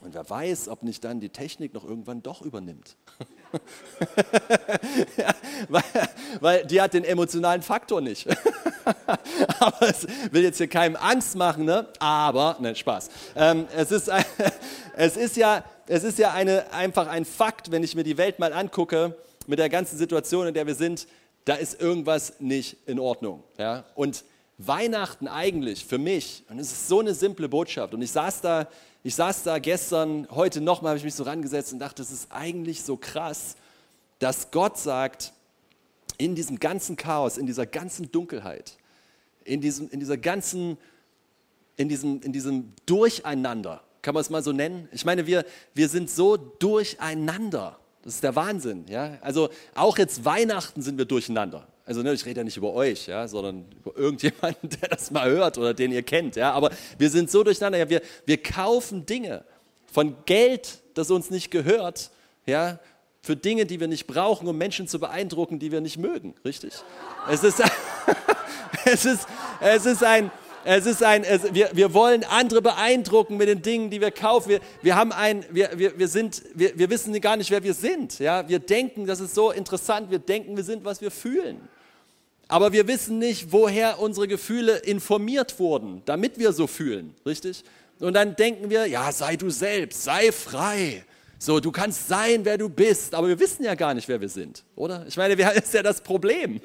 Und 0.00 0.14
wer 0.14 0.28
weiß, 0.28 0.68
ob 0.68 0.82
nicht 0.84 1.04
dann 1.04 1.20
die 1.20 1.28
Technik 1.28 1.74
noch 1.74 1.84
irgendwann 1.84 2.22
doch 2.22 2.40
übernimmt. 2.40 2.96
ja, 5.16 5.34
weil, 5.68 5.82
weil, 6.40 6.66
die 6.66 6.80
hat 6.80 6.94
den 6.94 7.04
emotionalen 7.04 7.62
Faktor 7.62 8.00
nicht. 8.00 8.26
aber 9.58 9.88
es 9.88 10.06
will 10.30 10.42
jetzt 10.42 10.58
hier 10.58 10.68
keinem 10.68 10.96
Angst 10.96 11.36
machen, 11.36 11.64
ne? 11.64 11.86
aber, 11.98 12.56
ne, 12.60 12.74
Spaß. 12.74 13.10
Ähm, 13.36 13.66
es, 13.76 13.90
ist, 13.90 14.10
es, 14.96 15.16
ist 15.16 15.36
ja, 15.36 15.64
es 15.86 16.04
ist 16.04 16.18
ja 16.18 16.32
eine, 16.32 16.72
einfach 16.72 17.06
ein 17.06 17.24
Fakt, 17.24 17.70
wenn 17.70 17.82
ich 17.82 17.94
mir 17.94 18.04
die 18.04 18.18
Welt 18.18 18.38
mal 18.38 18.52
angucke, 18.52 19.16
mit 19.46 19.58
der 19.58 19.68
ganzen 19.68 19.98
Situation, 19.98 20.46
in 20.46 20.54
der 20.54 20.66
wir 20.66 20.74
sind, 20.74 21.06
da 21.44 21.54
ist 21.54 21.80
irgendwas 21.80 22.40
nicht 22.40 22.76
in 22.86 22.98
Ordnung. 22.98 23.42
Ja? 23.58 23.84
Und 23.94 24.24
Weihnachten 24.58 25.26
eigentlich 25.28 25.84
für 25.84 25.98
mich, 25.98 26.44
und 26.48 26.58
es 26.58 26.70
ist 26.70 26.88
so 26.88 27.00
eine 27.00 27.14
simple 27.14 27.48
Botschaft, 27.48 27.94
und 27.94 28.02
ich 28.02 28.12
saß 28.12 28.40
da 28.42 28.68
ich 29.02 29.14
saß 29.14 29.42
da 29.42 29.58
gestern, 29.58 30.28
heute 30.30 30.60
nochmal 30.60 30.90
habe 30.90 30.98
ich 30.98 31.04
mich 31.04 31.14
so 31.14 31.24
rangesetzt 31.24 31.72
und 31.72 31.80
dachte, 31.80 32.02
es 32.02 32.12
ist 32.12 32.30
eigentlich 32.30 32.82
so 32.82 32.96
krass, 32.96 33.56
dass 34.18 34.50
Gott 34.50 34.78
sagt, 34.78 35.32
in 36.18 36.36
diesem 36.36 36.60
ganzen 36.60 36.96
Chaos, 36.96 37.36
in 37.36 37.46
dieser 37.46 37.66
ganzen 37.66 38.12
Dunkelheit, 38.12 38.76
in 39.44 39.60
diesem, 39.60 39.90
in 39.90 39.98
dieser 39.98 40.16
ganzen, 40.16 40.78
in 41.76 41.88
diesem, 41.88 42.20
in 42.22 42.32
diesem 42.32 42.74
Durcheinander, 42.86 43.82
kann 44.02 44.14
man 44.14 44.20
es 44.20 44.30
mal 44.30 44.42
so 44.42 44.52
nennen? 44.52 44.88
Ich 44.92 45.04
meine, 45.04 45.26
wir, 45.26 45.44
wir 45.74 45.88
sind 45.88 46.08
so 46.10 46.36
durcheinander. 46.36 47.78
Das 48.02 48.14
ist 48.14 48.22
der 48.22 48.36
Wahnsinn. 48.36 48.84
Ja? 48.88 49.18
Also 49.20 49.48
auch 49.74 49.98
jetzt 49.98 50.24
Weihnachten 50.24 50.82
sind 50.82 50.98
wir 50.98 51.04
durcheinander 51.04 51.66
also 51.84 52.02
ne, 52.02 52.12
ich 52.12 52.24
rede 52.24 52.40
ja 52.40 52.44
nicht 52.44 52.56
über 52.56 52.72
euch, 52.74 53.06
ja, 53.06 53.26
sondern 53.26 53.64
über 53.72 53.96
irgendjemanden, 53.96 54.68
der 54.80 54.88
das 54.88 55.10
mal 55.10 55.30
hört 55.30 55.58
oder 55.58 55.74
den 55.74 55.92
ihr 55.92 56.02
kennt. 56.02 56.36
Ja, 56.36 56.52
aber 56.52 56.70
wir 56.98 57.10
sind 57.10 57.30
so 57.30 57.42
durcheinander. 57.42 57.78
Ja, 57.78 57.88
wir, 57.88 58.02
wir 58.24 58.42
kaufen 58.42 59.04
Dinge 59.06 59.44
von 59.86 60.16
Geld, 60.24 60.82
das 60.94 61.10
uns 61.10 61.30
nicht 61.30 61.50
gehört, 61.50 62.10
ja, 62.46 62.78
für 63.20 63.36
Dinge, 63.36 63.66
die 63.66 63.78
wir 63.78 63.86
nicht 63.86 64.06
brauchen, 64.06 64.48
um 64.48 64.58
Menschen 64.58 64.88
zu 64.88 64.98
beeindrucken, 64.98 65.58
die 65.58 65.70
wir 65.70 65.80
nicht 65.80 65.96
mögen. 65.96 66.34
Richtig? 66.44 66.74
Es 67.30 67.44
ist, 67.44 67.62
es 68.84 69.04
ist, 69.04 69.26
es 69.60 69.86
ist 69.86 70.02
ein, 70.02 70.30
es 70.64 70.86
ist 70.86 71.02
ein, 71.02 71.24
es, 71.24 71.54
wir, 71.54 71.70
wir 71.72 71.94
wollen 71.94 72.24
andere 72.24 72.62
beeindrucken 72.62 73.36
mit 73.36 73.48
den 73.48 73.62
Dingen, 73.62 73.90
die 73.90 74.00
wir 74.00 74.10
kaufen. 74.10 74.50
Wir, 74.50 74.60
wir, 74.82 74.96
haben 74.96 75.12
ein, 75.12 75.44
wir, 75.50 75.70
wir, 75.76 75.98
wir, 75.98 76.08
sind, 76.08 76.42
wir, 76.54 76.78
wir 76.78 76.90
wissen 76.90 77.18
gar 77.20 77.36
nicht, 77.36 77.50
wer 77.50 77.62
wir 77.62 77.74
sind. 77.74 78.18
Ja? 78.18 78.48
Wir 78.48 78.58
denken, 78.58 79.06
das 79.06 79.20
ist 79.20 79.34
so 79.34 79.50
interessant, 79.50 80.10
wir 80.10 80.18
denken, 80.18 80.56
wir 80.56 80.64
sind, 80.64 80.84
was 80.84 81.00
wir 81.00 81.10
fühlen. 81.10 81.60
aber 82.48 82.72
wir 82.72 82.86
wissen 82.86 83.18
nicht, 83.18 83.50
woher 83.50 83.98
unsere 83.98 84.28
Gefühle 84.28 84.76
informiert 84.78 85.58
wurden, 85.58 86.02
damit 86.04 86.38
wir 86.38 86.52
so 86.52 86.66
fühlen, 86.66 87.14
richtig? 87.24 87.64
Und 87.98 88.14
dann 88.14 88.36
denken 88.36 88.68
wir, 88.68 88.86
ja, 88.86 89.10
sei 89.12 89.36
du 89.36 89.48
selbst, 89.48 90.02
sei 90.02 90.32
frei. 90.32 91.04
So, 91.44 91.58
du 91.58 91.72
kannst 91.72 92.06
sein, 92.06 92.44
wer 92.44 92.56
du 92.56 92.68
bist, 92.68 93.16
aber 93.16 93.26
wir 93.26 93.40
wissen 93.40 93.64
ja 93.64 93.74
gar 93.74 93.94
nicht, 93.94 94.06
wer 94.06 94.20
wir 94.20 94.28
sind, 94.28 94.62
oder? 94.76 95.04
Ich 95.08 95.16
meine, 95.16 95.34
das 95.36 95.56
ist 95.56 95.74
ja 95.74 95.82
das 95.82 96.00
Problem. 96.00 96.60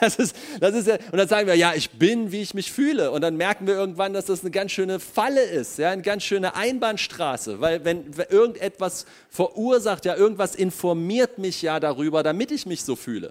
Das 0.00 0.14
ist, 0.14 0.36
das 0.60 0.76
ist 0.76 0.86
ja, 0.86 0.94
und 1.10 1.18
dann 1.18 1.26
sagen 1.26 1.48
wir, 1.48 1.56
ja, 1.56 1.74
ich 1.74 1.90
bin, 1.90 2.30
wie 2.30 2.40
ich 2.40 2.54
mich 2.54 2.70
fühle. 2.70 3.10
Und 3.10 3.22
dann 3.22 3.36
merken 3.36 3.66
wir 3.66 3.74
irgendwann, 3.74 4.12
dass 4.12 4.26
das 4.26 4.42
eine 4.42 4.52
ganz 4.52 4.70
schöne 4.70 5.00
Falle 5.00 5.42
ist, 5.42 5.76
ja, 5.76 5.90
eine 5.90 6.02
ganz 6.02 6.22
schöne 6.22 6.54
Einbahnstraße, 6.54 7.60
weil 7.60 7.84
wenn 7.84 8.12
irgendetwas 8.30 9.06
verursacht, 9.28 10.04
ja, 10.04 10.14
irgendwas 10.14 10.54
informiert 10.54 11.38
mich 11.38 11.60
ja 11.60 11.80
darüber, 11.80 12.22
damit 12.22 12.52
ich 12.52 12.64
mich 12.64 12.84
so 12.84 12.94
fühle. 12.94 13.30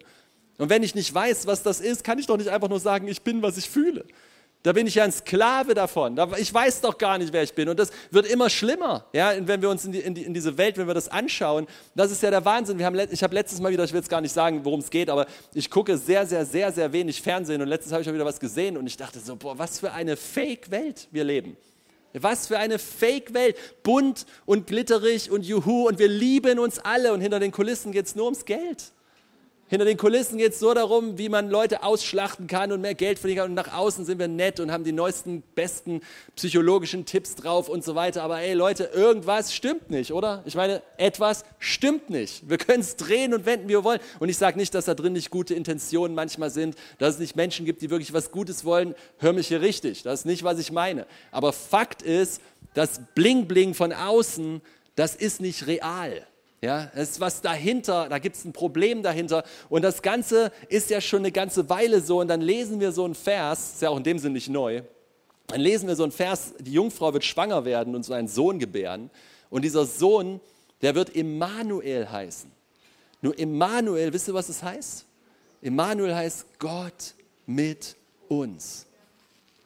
Und 0.57 0.69
wenn 0.69 0.83
ich 0.83 0.93
nicht 0.93 1.13
weiß, 1.13 1.47
was 1.47 1.63
das 1.63 1.79
ist, 1.79 2.03
kann 2.03 2.19
ich 2.19 2.27
doch 2.27 2.35
nicht 2.35 2.49
einfach 2.49 2.67
nur 2.67 2.81
sagen, 2.81 3.07
ich 3.07 3.21
bin, 3.21 3.41
was 3.41 3.55
ich 3.55 3.69
fühle. 3.69 4.03
Da 4.63 4.73
bin 4.73 4.85
ich 4.85 4.93
ja 4.93 5.03
ein 5.03 5.11
Sklave 5.11 5.73
davon. 5.73 6.19
Ich 6.37 6.53
weiß 6.53 6.81
doch 6.81 6.95
gar 6.97 7.17
nicht, 7.17 7.33
wer 7.33 7.41
ich 7.41 7.53
bin. 7.53 7.67
Und 7.67 7.79
das 7.79 7.89
wird 8.11 8.27
immer 8.27 8.47
schlimmer, 8.47 9.05
ja, 9.11 9.33
wenn 9.39 9.59
wir 9.61 9.69
uns 9.69 9.85
in, 9.85 9.91
die, 9.91 9.99
in, 9.99 10.13
die, 10.13 10.21
in 10.21 10.35
diese 10.35 10.55
Welt, 10.57 10.77
wenn 10.77 10.85
wir 10.85 10.93
das 10.93 11.07
anschauen. 11.07 11.65
Das 11.95 12.11
ist 12.11 12.21
ja 12.21 12.29
der 12.29 12.45
Wahnsinn. 12.45 12.77
Wir 12.77 12.85
haben, 12.85 12.99
ich 13.09 13.23
habe 13.23 13.33
letztes 13.33 13.59
Mal 13.59 13.71
wieder, 13.71 13.83
ich 13.83 13.91
will 13.91 13.99
jetzt 13.99 14.09
gar 14.09 14.21
nicht 14.21 14.33
sagen, 14.33 14.63
worum 14.63 14.81
es 14.81 14.91
geht, 14.91 15.09
aber 15.09 15.25
ich 15.55 15.69
gucke 15.69 15.97
sehr, 15.97 16.27
sehr, 16.27 16.45
sehr, 16.45 16.71
sehr 16.71 16.93
wenig 16.93 17.21
Fernsehen. 17.23 17.59
Und 17.59 17.69
letztens 17.69 17.93
habe 17.93 18.03
ich 18.03 18.09
auch 18.09 18.13
wieder 18.13 18.25
was 18.25 18.39
gesehen 18.39 18.77
und 18.77 18.85
ich 18.85 18.97
dachte 18.97 19.19
so, 19.19 19.35
boah, 19.35 19.57
was 19.57 19.79
für 19.79 19.93
eine 19.93 20.15
Fake-Welt 20.15 21.07
wir 21.09 21.23
leben. 21.23 21.57
Was 22.13 22.45
für 22.45 22.59
eine 22.59 22.77
Fake-Welt. 22.77 23.55
Bunt 23.81 24.27
und 24.45 24.67
glitterig 24.67 25.31
und 25.31 25.43
juhu 25.43 25.87
und 25.87 25.97
wir 25.97 26.07
lieben 26.07 26.59
uns 26.59 26.77
alle 26.77 27.13
und 27.13 27.21
hinter 27.21 27.39
den 27.39 27.51
Kulissen 27.51 27.91
geht 27.91 28.05
es 28.05 28.15
nur 28.15 28.25
ums 28.25 28.45
Geld. 28.45 28.91
Hinter 29.71 29.85
den 29.85 29.95
Kulissen 29.95 30.37
geht 30.37 30.51
es 30.51 30.59
nur 30.59 30.75
darum, 30.75 31.17
wie 31.17 31.29
man 31.29 31.49
Leute 31.49 31.81
ausschlachten 31.81 32.45
kann 32.45 32.73
und 32.73 32.81
mehr 32.81 32.93
Geld 32.93 33.19
verdienen 33.19 33.39
kann. 33.39 33.49
Und 33.51 33.55
nach 33.55 33.73
außen 33.73 34.03
sind 34.03 34.19
wir 34.19 34.27
nett 34.27 34.59
und 34.59 34.69
haben 34.69 34.83
die 34.83 34.91
neuesten, 34.91 35.43
besten 35.55 36.01
psychologischen 36.35 37.05
Tipps 37.05 37.35
drauf 37.35 37.69
und 37.69 37.81
so 37.81 37.95
weiter. 37.95 38.21
Aber 38.23 38.41
ey 38.41 38.51
Leute, 38.51 38.89
irgendwas 38.93 39.53
stimmt 39.53 39.89
nicht, 39.89 40.11
oder? 40.11 40.43
Ich 40.45 40.55
meine, 40.55 40.81
etwas 40.97 41.45
stimmt 41.57 42.09
nicht. 42.09 42.49
Wir 42.49 42.57
können 42.57 42.81
es 42.81 42.97
drehen 42.97 43.33
und 43.33 43.45
wenden, 43.45 43.69
wie 43.69 43.73
wir 43.75 43.85
wollen. 43.85 44.01
Und 44.19 44.27
ich 44.27 44.37
sage 44.37 44.59
nicht, 44.59 44.75
dass 44.75 44.83
da 44.83 44.93
drin 44.93 45.13
nicht 45.13 45.29
gute 45.29 45.53
Intentionen 45.53 46.15
manchmal 46.15 46.49
sind, 46.49 46.75
dass 46.97 47.13
es 47.13 47.19
nicht 47.21 47.37
Menschen 47.37 47.65
gibt, 47.65 47.81
die 47.81 47.89
wirklich 47.89 48.11
was 48.11 48.31
Gutes 48.31 48.65
wollen. 48.65 48.93
Hör 49.19 49.31
mich 49.31 49.47
hier 49.47 49.61
richtig. 49.61 50.03
Das 50.03 50.19
ist 50.19 50.25
nicht, 50.25 50.43
was 50.43 50.59
ich 50.59 50.73
meine. 50.73 51.07
Aber 51.31 51.53
Fakt 51.53 52.01
ist, 52.01 52.41
das 52.73 52.99
Bling-Bling 53.15 53.73
von 53.73 53.93
außen, 53.93 54.59
das 54.97 55.15
ist 55.15 55.39
nicht 55.39 55.65
real. 55.67 56.27
Ja, 56.63 56.91
es 56.93 57.11
ist 57.11 57.19
was 57.19 57.41
dahinter, 57.41 58.07
da 58.07 58.19
gibt 58.19 58.35
es 58.35 58.45
ein 58.45 58.53
Problem 58.53 59.01
dahinter. 59.01 59.43
Und 59.67 59.81
das 59.81 60.03
Ganze 60.03 60.51
ist 60.69 60.91
ja 60.91 61.01
schon 61.01 61.19
eine 61.19 61.31
ganze 61.31 61.69
Weile 61.69 62.01
so. 62.01 62.19
Und 62.19 62.27
dann 62.27 62.41
lesen 62.41 62.79
wir 62.79 62.91
so 62.91 63.03
einen 63.03 63.15
Vers, 63.15 63.73
ist 63.73 63.81
ja 63.81 63.89
auch 63.89 63.97
in 63.97 64.03
dem 64.03 64.19
Sinn 64.19 64.33
nicht 64.33 64.47
neu. 64.47 64.83
Dann 65.47 65.59
lesen 65.59 65.87
wir 65.87 65.95
so 65.95 66.03
einen 66.03 66.11
Vers, 66.11 66.53
die 66.59 66.73
Jungfrau 66.73 67.13
wird 67.13 67.25
schwanger 67.25 67.65
werden 67.65 67.95
und 67.95 68.03
so 68.03 68.13
einen 68.13 68.27
Sohn 68.27 68.59
gebären. 68.59 69.09
Und 69.49 69.63
dieser 69.63 69.85
Sohn, 69.85 70.39
der 70.83 70.93
wird 70.93 71.09
Immanuel 71.09 72.07
heißen. 72.09 72.51
Nur 73.21 73.37
Immanuel, 73.39 74.13
wisst 74.13 74.27
ihr, 74.27 74.35
was 74.35 74.47
es 74.47 74.59
das 74.59 74.69
heißt? 74.69 75.05
Immanuel 75.61 76.13
heißt 76.13 76.45
Gott 76.59 77.15
mit 77.47 77.95
uns. 78.29 78.85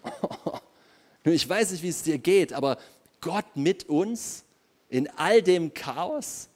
Nur 1.23 1.33
ich 1.33 1.47
weiß 1.47 1.71
nicht, 1.71 1.83
wie 1.83 1.89
es 1.89 2.03
dir 2.03 2.19
geht, 2.19 2.53
aber 2.53 2.77
Gott 3.19 3.45
mit 3.55 3.89
uns 3.89 4.43
in 4.89 5.09
all 5.17 5.41
dem 5.41 5.73
Chaos, 5.73 6.49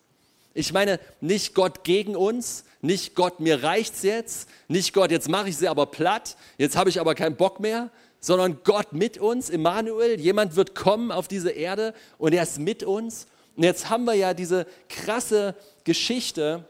ich 0.54 0.74
meine, 0.74 1.00
nicht 1.22 1.54
Gott 1.54 1.84
gegen 1.84 2.16
uns, 2.16 2.66
nicht 2.82 3.16
Gott, 3.16 3.40
mir 3.40 3.64
reicht's 3.64 4.04
jetzt, 4.04 4.50
nicht 4.68 4.94
Gott, 4.94 5.12
jetzt 5.12 5.30
mache 5.30 5.50
ich 5.50 5.58
sie 5.58 5.68
aber 5.68 5.86
platt, 5.86 6.38
jetzt 6.58 6.76
habe 6.76 6.90
ich 6.90 7.00
aber 7.00 7.16
keinen 7.16 7.36
Bock 7.36 7.60
mehr, 7.60 7.92
sondern 8.20 8.60
Gott 8.64 8.94
mit 8.94 9.18
uns, 9.18 9.50
Immanuel, 9.50 10.20
jemand 10.20 10.56
wird 10.56 10.76
kommen 10.76 11.12
auf 11.12 11.28
diese 11.28 11.52
Erde 11.52 11.94
und 12.18 12.34
er 12.34 12.44
ist 12.44 12.60
mit 12.60 12.84
uns. 12.84 13.28
Und 13.56 13.64
jetzt 13.64 13.90
haben 13.90 14.06
wir 14.06 14.14
ja 14.14 14.34
diese 14.34 14.66
krasse 14.88 15.56
Geschichte, 15.84 16.66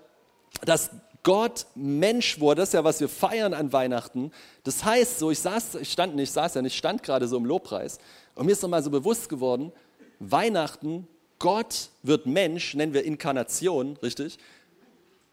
dass 0.66 0.90
Gott 1.24 1.66
Mensch 1.76 2.40
wurde, 2.40 2.62
das 2.62 2.70
ist 2.70 2.74
ja, 2.74 2.84
was 2.84 3.00
wir 3.00 3.10
feiern 3.10 3.54
an 3.54 3.74
Weihnachten. 3.74 4.32
Das 4.64 4.84
heißt 4.84 5.20
so, 5.20 5.32
ich 5.32 5.40
saß, 5.40 5.76
ich 5.76 5.92
stand 5.92 6.16
nicht, 6.16 6.30
ich 6.30 6.32
saß 6.32 6.56
ja 6.56 6.62
nicht, 6.62 6.74
ich 6.74 6.80
stand 6.80 7.04
gerade 7.04 7.28
so 7.28 7.38
im 7.38 7.46
Lobpreis 7.46 8.00
und 8.36 8.46
mir 8.46 8.54
ist 8.54 8.62
nochmal 8.62 8.84
so 8.84 8.90
bewusst 8.90 9.30
geworden, 9.30 9.72
Weihnachten 10.20 11.08
Gott 11.40 11.90
wird 12.04 12.26
Mensch, 12.26 12.74
nennen 12.74 12.94
wir 12.94 13.06
Inkarnation, 13.06 13.98
richtig? 14.04 14.38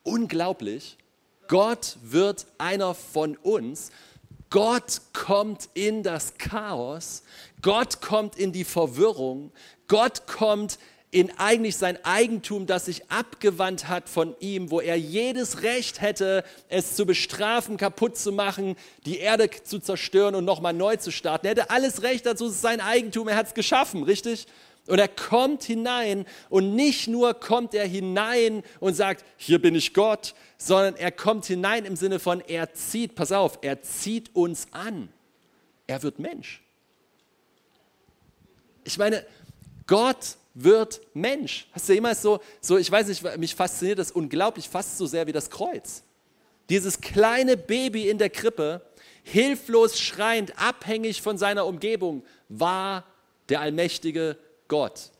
Unglaublich. 0.04 0.96
Gott 1.48 1.96
wird 2.02 2.46
einer 2.58 2.94
von 2.94 3.36
uns. 3.36 3.90
Gott 4.50 5.00
kommt 5.12 5.68
in 5.74 6.04
das 6.04 6.34
Chaos. 6.38 7.24
Gott 7.60 8.00
kommt 8.00 8.38
in 8.38 8.52
die 8.52 8.64
Verwirrung. 8.64 9.50
Gott 9.88 10.28
kommt 10.28 10.78
in 11.10 11.36
eigentlich 11.38 11.76
sein 11.76 12.04
Eigentum, 12.04 12.66
das 12.66 12.86
sich 12.86 13.10
abgewandt 13.10 13.88
hat 13.88 14.08
von 14.08 14.36
ihm, 14.38 14.70
wo 14.70 14.80
er 14.80 14.96
jedes 14.96 15.62
Recht 15.62 16.00
hätte, 16.00 16.44
es 16.68 16.94
zu 16.94 17.06
bestrafen, 17.06 17.76
kaputt 17.76 18.16
zu 18.18 18.32
machen, 18.32 18.76
die 19.06 19.18
Erde 19.18 19.48
zu 19.50 19.78
zerstören 19.78 20.34
und 20.34 20.44
nochmal 20.44 20.72
neu 20.72 20.96
zu 20.96 21.10
starten. 21.10 21.46
Er 21.46 21.50
hätte 21.50 21.70
alles 21.70 22.02
Recht 22.02 22.26
dazu, 22.26 22.46
es 22.46 22.54
ist 22.54 22.62
sein 22.62 22.80
Eigentum, 22.80 23.28
er 23.28 23.36
hat 23.36 23.46
es 23.46 23.54
geschaffen, 23.54 24.02
richtig? 24.02 24.46
Und 24.86 24.98
er 24.98 25.08
kommt 25.08 25.64
hinein 25.64 26.26
und 26.48 26.74
nicht 26.74 27.08
nur 27.08 27.34
kommt 27.34 27.74
er 27.74 27.86
hinein 27.86 28.62
und 28.78 28.94
sagt, 28.94 29.24
hier 29.36 29.60
bin 29.60 29.74
ich 29.74 29.94
Gott, 29.94 30.34
sondern 30.58 30.94
er 30.96 31.10
kommt 31.10 31.46
hinein 31.46 31.84
im 31.84 31.96
Sinne 31.96 32.18
von, 32.18 32.40
er 32.40 32.72
zieht, 32.72 33.14
pass 33.14 33.32
auf, 33.32 33.58
er 33.62 33.82
zieht 33.82 34.34
uns 34.34 34.68
an. 34.70 35.08
Er 35.86 36.02
wird 36.02 36.18
Mensch. 36.18 36.62
Ich 38.84 38.98
meine, 38.98 39.26
Gott 39.86 40.36
wird 40.54 41.00
Mensch. 41.14 41.66
Hast 41.72 41.88
du 41.88 41.92
jemals 41.92 42.22
so, 42.22 42.40
so, 42.60 42.78
ich 42.78 42.90
weiß 42.90 43.08
nicht, 43.08 43.38
mich 43.38 43.54
fasziniert 43.54 43.98
das 43.98 44.10
unglaublich, 44.10 44.68
fast 44.68 44.98
so 44.98 45.06
sehr 45.06 45.26
wie 45.26 45.32
das 45.32 45.50
Kreuz. 45.50 46.02
Dieses 46.70 47.00
kleine 47.00 47.56
Baby 47.56 48.08
in 48.08 48.18
der 48.18 48.30
Krippe, 48.30 48.82
hilflos 49.22 50.00
schreiend, 50.00 50.58
abhängig 50.58 51.22
von 51.22 51.38
seiner 51.38 51.66
Umgebung, 51.66 52.24
war 52.48 53.04
der 53.48 53.60
allmächtige 53.60 54.36
Gott. 54.68 55.10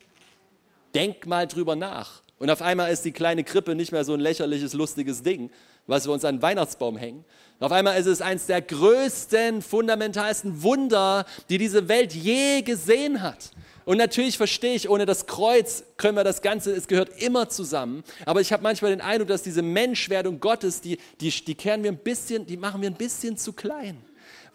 Denk 0.93 1.25
mal 1.25 1.47
drüber 1.47 1.75
nach. 1.75 2.21
Und 2.39 2.49
auf 2.49 2.61
einmal 2.61 2.91
ist 2.91 3.03
die 3.03 3.11
kleine 3.11 3.43
Krippe 3.43 3.73
nicht 3.73 3.91
mehr 3.91 4.03
so 4.03 4.13
ein 4.13 4.19
lächerliches, 4.19 4.73
lustiges 4.73 5.23
Ding, 5.23 5.49
was 5.87 6.05
wir 6.05 6.13
uns 6.13 6.23
an 6.23 6.35
den 6.35 6.41
Weihnachtsbaum 6.41 6.97
hängen. 6.97 7.25
Auf 7.59 7.71
einmal 7.71 7.99
ist 7.99 8.05
es 8.05 8.21
eines 8.21 8.45
der 8.45 8.61
größten, 8.61 9.63
fundamentalsten 9.63 10.61
Wunder, 10.61 11.25
die 11.49 11.57
diese 11.57 11.87
Welt 11.87 12.13
je 12.13 12.61
gesehen 12.61 13.23
hat. 13.23 13.51
Und 13.85 13.97
natürlich 13.97 14.37
verstehe 14.37 14.75
ich, 14.75 14.89
ohne 14.89 15.05
das 15.05 15.25
Kreuz 15.25 15.83
können 15.95 16.17
wir 16.17 16.25
das 16.25 16.41
Ganze, 16.41 16.73
es 16.73 16.87
gehört 16.87 17.21
immer 17.21 17.49
zusammen. 17.49 18.03
Aber 18.25 18.41
ich 18.41 18.51
habe 18.53 18.61
manchmal 18.61 18.91
den 18.91 19.01
Eindruck, 19.01 19.29
dass 19.29 19.41
diese 19.41 19.61
Menschwerdung 19.61 20.39
Gottes, 20.39 20.81
die, 20.81 20.99
die, 21.21 21.31
die 21.31 21.55
kehren 21.55 21.83
wir 21.83 21.91
ein 21.91 21.97
bisschen, 21.97 22.45
die 22.45 22.57
machen 22.57 22.81
wir 22.81 22.89
ein 22.89 22.97
bisschen 22.97 23.37
zu 23.37 23.53
klein. 23.53 23.97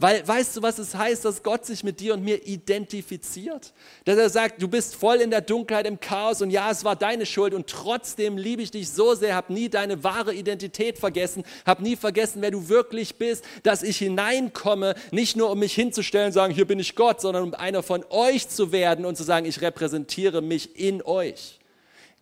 Weil 0.02 0.26
weißt 0.26 0.56
du, 0.56 0.62
was 0.62 0.80
es 0.80 0.96
heißt, 0.96 1.24
dass 1.24 1.44
Gott 1.44 1.64
sich 1.64 1.84
mit 1.84 2.00
dir 2.00 2.14
und 2.14 2.24
mir 2.24 2.44
identifiziert? 2.44 3.72
Dass 4.04 4.18
er 4.18 4.30
sagt, 4.30 4.60
du 4.60 4.66
bist 4.66 4.96
voll 4.96 5.20
in 5.20 5.30
der 5.30 5.42
Dunkelheit, 5.42 5.86
im 5.86 6.00
Chaos 6.00 6.42
und 6.42 6.50
ja, 6.50 6.72
es 6.72 6.82
war 6.82 6.96
deine 6.96 7.24
Schuld 7.24 7.54
und 7.54 7.68
trotzdem 7.68 8.36
liebe 8.36 8.62
ich 8.62 8.72
dich 8.72 8.90
so 8.90 9.14
sehr, 9.14 9.36
habe 9.36 9.52
nie 9.52 9.68
deine 9.68 10.02
wahre 10.02 10.34
Identität 10.34 10.98
vergessen, 10.98 11.44
habe 11.64 11.84
nie 11.84 11.94
vergessen, 11.94 12.42
wer 12.42 12.50
du 12.50 12.68
wirklich 12.68 13.14
bist, 13.14 13.44
dass 13.62 13.84
ich 13.84 13.98
hineinkomme, 13.98 14.96
nicht 15.12 15.36
nur 15.36 15.52
um 15.52 15.60
mich 15.60 15.72
hinzustellen 15.72 16.26
und 16.26 16.32
sagen, 16.32 16.52
hier 16.52 16.66
bin 16.66 16.80
ich 16.80 16.96
Gott, 16.96 17.20
sondern 17.20 17.44
um 17.44 17.54
einer 17.54 17.84
von 17.84 18.04
euch 18.10 18.48
zu 18.48 18.72
werden 18.72 19.04
und 19.04 19.16
zu 19.16 19.22
sagen, 19.22 19.46
ich 19.46 19.60
repräsentiere 19.60 20.42
mich 20.42 20.80
in 20.80 21.00
euch. 21.02 21.60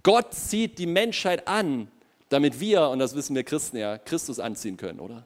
Gott 0.02 0.34
zieht 0.34 0.78
die 0.78 0.86
Menschheit 0.86 1.48
an, 1.48 1.88
damit 2.28 2.60
wir, 2.60 2.90
und 2.90 2.98
das 2.98 3.14
wissen 3.14 3.34
wir 3.34 3.42
Christen 3.42 3.78
ja, 3.78 3.96
Christus 3.96 4.38
anziehen 4.38 4.76
können, 4.76 5.00
oder? 5.00 5.24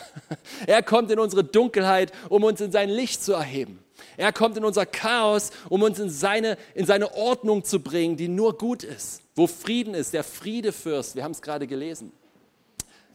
Er 0.66 0.82
kommt 0.82 1.10
in 1.10 1.18
unsere 1.18 1.44
Dunkelheit, 1.44 2.12
um 2.28 2.44
uns 2.44 2.60
in 2.60 2.72
sein 2.72 2.88
Licht 2.88 3.22
zu 3.22 3.32
erheben. 3.32 3.82
Er 4.16 4.32
kommt 4.32 4.56
in 4.56 4.64
unser 4.64 4.86
Chaos, 4.86 5.50
um 5.68 5.82
uns 5.82 5.98
in 5.98 6.10
seine, 6.10 6.56
in 6.74 6.86
seine 6.86 7.14
Ordnung 7.14 7.64
zu 7.64 7.80
bringen, 7.80 8.16
die 8.16 8.28
nur 8.28 8.58
gut 8.58 8.84
ist, 8.84 9.22
wo 9.34 9.46
Frieden 9.46 9.94
ist, 9.94 10.12
der 10.12 10.24
Friedefürst. 10.24 11.16
Wir 11.16 11.24
haben 11.24 11.32
es 11.32 11.42
gerade 11.42 11.66
gelesen. 11.66 12.12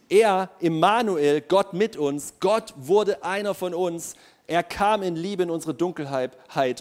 Er, 0.08 0.50
Immanuel, 0.60 1.42
Gott 1.42 1.74
mit 1.74 1.96
uns, 1.96 2.34
Gott 2.40 2.72
wurde 2.76 3.22
einer 3.22 3.54
von 3.54 3.74
uns. 3.74 4.14
Er 4.46 4.62
kam 4.62 5.02
in 5.02 5.16
Liebe 5.16 5.42
in 5.42 5.50
unsere 5.50 5.74
Dunkelheit, 5.74 6.32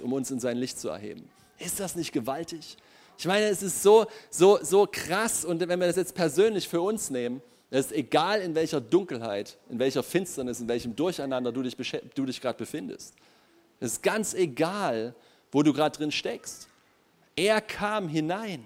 um 0.01 0.13
uns 0.13 0.31
in 0.31 0.39
sein 0.39 0.57
Licht 0.57 0.79
zu 0.79 0.87
erheben. 0.87 1.29
Ist 1.59 1.79
das 1.79 1.95
nicht 1.95 2.13
gewaltig? 2.13 2.77
Ich 3.17 3.25
meine, 3.25 3.47
es 3.47 3.63
ist 3.63 3.83
so, 3.83 4.05
so, 4.29 4.59
so 4.61 4.87
krass 4.89 5.43
und 5.43 5.59
wenn 5.67 5.79
wir 5.79 5.87
das 5.87 5.95
jetzt 5.95 6.15
persönlich 6.15 6.67
für 6.67 6.81
uns 6.81 7.09
nehmen, 7.09 7.41
es 7.69 7.87
ist 7.87 7.91
egal, 7.91 8.41
in 8.41 8.55
welcher 8.55 8.79
Dunkelheit, 8.79 9.57
in 9.69 9.77
welcher 9.77 10.03
Finsternis, 10.03 10.61
in 10.61 10.67
welchem 10.67 10.95
Durcheinander 10.95 11.51
du 11.51 11.63
dich, 11.63 11.75
du 12.15 12.25
dich 12.25 12.39
gerade 12.39 12.57
befindest. 12.57 13.13
Es 13.79 13.93
ist 13.93 14.03
ganz 14.03 14.33
egal, 14.33 15.13
wo 15.51 15.63
du 15.63 15.73
gerade 15.73 15.97
drin 15.97 16.11
steckst. 16.11 16.67
Er 17.35 17.61
kam 17.61 18.07
hinein. 18.07 18.63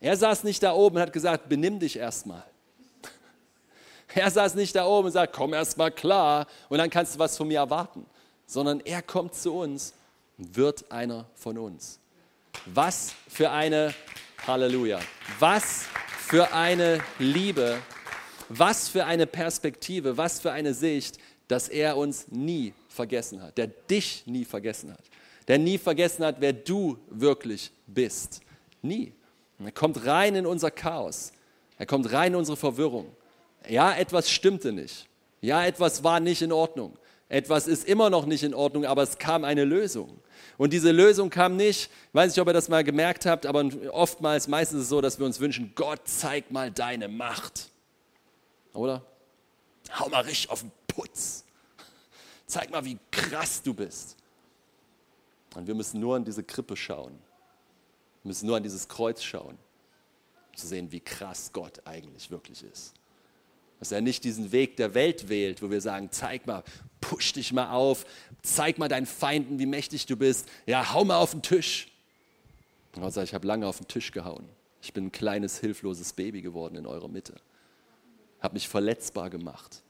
Er 0.00 0.16
saß 0.16 0.44
nicht 0.44 0.62
da 0.62 0.72
oben 0.72 0.96
und 0.96 1.02
hat 1.02 1.12
gesagt, 1.12 1.48
benimm 1.48 1.78
dich 1.78 1.96
erstmal. 1.96 2.44
Er 4.14 4.30
saß 4.30 4.54
nicht 4.54 4.76
da 4.76 4.86
oben 4.86 5.06
und 5.06 5.12
sagt, 5.12 5.32
komm 5.32 5.54
erst 5.54 5.76
mal 5.76 5.90
klar 5.90 6.46
und 6.68 6.78
dann 6.78 6.90
kannst 6.90 7.14
du 7.14 7.18
was 7.18 7.36
von 7.36 7.48
mir 7.48 7.58
erwarten, 7.58 8.06
sondern 8.46 8.80
er 8.80 9.02
kommt 9.02 9.34
zu 9.34 9.52
uns 9.52 9.92
und 10.38 10.56
wird 10.56 10.90
einer 10.92 11.26
von 11.34 11.58
uns. 11.58 11.98
Was 12.66 13.14
für 13.28 13.50
eine 13.50 13.92
Halleluja. 14.46 15.00
Was 15.38 15.86
für 16.18 16.52
eine 16.52 17.00
Liebe, 17.18 17.78
was 18.48 18.88
für 18.88 19.04
eine 19.04 19.26
Perspektive, 19.26 20.16
was 20.16 20.40
für 20.40 20.52
eine 20.52 20.74
Sicht, 20.74 21.18
dass 21.48 21.68
er 21.68 21.96
uns 21.96 22.26
nie 22.28 22.72
vergessen 22.88 23.42
hat, 23.42 23.58
der 23.58 23.66
dich 23.66 24.24
nie 24.26 24.44
vergessen 24.44 24.92
hat, 24.92 25.04
der 25.48 25.58
nie 25.58 25.78
vergessen 25.78 26.24
hat, 26.24 26.36
wer 26.40 26.52
du 26.52 26.98
wirklich 27.10 27.70
bist. 27.86 28.40
Nie. 28.82 29.12
er 29.62 29.72
kommt 29.72 30.04
rein 30.06 30.34
in 30.36 30.46
unser 30.46 30.70
Chaos. 30.70 31.32
Er 31.78 31.86
kommt 31.86 32.12
rein 32.12 32.32
in 32.32 32.38
unsere 32.38 32.56
Verwirrung. 32.56 33.06
Ja, 33.68 33.94
etwas 33.94 34.30
stimmte 34.30 34.72
nicht. 34.72 35.06
Ja, 35.40 35.64
etwas 35.64 36.04
war 36.04 36.20
nicht 36.20 36.42
in 36.42 36.52
Ordnung. 36.52 36.96
Etwas 37.28 37.66
ist 37.66 37.86
immer 37.86 38.10
noch 38.10 38.26
nicht 38.26 38.42
in 38.42 38.54
Ordnung, 38.54 38.84
aber 38.84 39.02
es 39.02 39.18
kam 39.18 39.44
eine 39.44 39.64
Lösung. 39.64 40.20
Und 40.56 40.72
diese 40.72 40.92
Lösung 40.92 41.30
kam 41.30 41.56
nicht, 41.56 41.90
ich 42.08 42.14
weiß 42.14 42.30
nicht, 42.30 42.40
ob 42.40 42.48
ihr 42.48 42.52
das 42.52 42.68
mal 42.68 42.84
gemerkt 42.84 43.26
habt, 43.26 43.44
aber 43.46 43.68
oftmals, 43.90 44.46
meistens 44.46 44.78
ist 44.78 44.84
es 44.84 44.88
so, 44.90 45.00
dass 45.00 45.18
wir 45.18 45.26
uns 45.26 45.40
wünschen, 45.40 45.72
Gott, 45.74 46.00
zeig 46.04 46.50
mal 46.50 46.70
deine 46.70 47.08
Macht. 47.08 47.70
Oder? 48.74 49.02
Hau 49.98 50.08
mal 50.08 50.22
richtig 50.22 50.50
auf 50.50 50.60
den 50.60 50.72
Putz. 50.86 51.44
Zeig 52.46 52.70
mal, 52.70 52.84
wie 52.84 52.98
krass 53.10 53.62
du 53.62 53.72
bist. 53.72 54.16
Und 55.54 55.66
wir 55.66 55.74
müssen 55.74 56.00
nur 56.00 56.16
an 56.16 56.24
diese 56.24 56.42
Krippe 56.42 56.76
schauen. 56.76 57.18
Wir 58.22 58.28
müssen 58.28 58.46
nur 58.46 58.56
an 58.56 58.62
dieses 58.62 58.88
Kreuz 58.88 59.22
schauen, 59.22 59.56
um 60.50 60.56
zu 60.56 60.66
sehen, 60.66 60.90
wie 60.92 61.00
krass 61.00 61.50
Gott 61.52 61.86
eigentlich 61.86 62.30
wirklich 62.30 62.62
ist. 62.64 62.94
Dass 63.78 63.92
er 63.92 64.00
nicht 64.00 64.24
diesen 64.24 64.50
Weg 64.52 64.76
der 64.76 64.94
Welt 64.94 65.28
wählt, 65.28 65.62
wo 65.62 65.70
wir 65.70 65.80
sagen, 65.80 66.08
zeig 66.10 66.46
mal, 66.46 66.64
push 67.00 67.32
dich 67.34 67.52
mal 67.52 67.70
auf, 67.70 68.06
zeig 68.42 68.78
mal 68.78 68.88
deinen 68.88 69.06
Feinden, 69.06 69.58
wie 69.58 69.66
mächtig 69.66 70.06
du 70.06 70.16
bist. 70.16 70.48
Ja, 70.66 70.92
hau 70.92 71.04
mal 71.04 71.18
auf 71.18 71.32
den 71.32 71.42
Tisch. 71.42 71.92
Sagt, 72.94 73.28
ich 73.28 73.34
habe 73.34 73.46
lange 73.46 73.66
auf 73.66 73.78
den 73.78 73.88
Tisch 73.88 74.12
gehauen. 74.12 74.48
Ich 74.80 74.92
bin 74.92 75.06
ein 75.06 75.12
kleines, 75.12 75.58
hilfloses 75.58 76.12
Baby 76.12 76.42
geworden 76.42 76.76
in 76.76 76.86
eurer 76.86 77.08
Mitte. 77.08 77.34
Habe 78.44 78.54
mich 78.54 78.68
verletzbar 78.68 79.30
gemacht. 79.30 79.82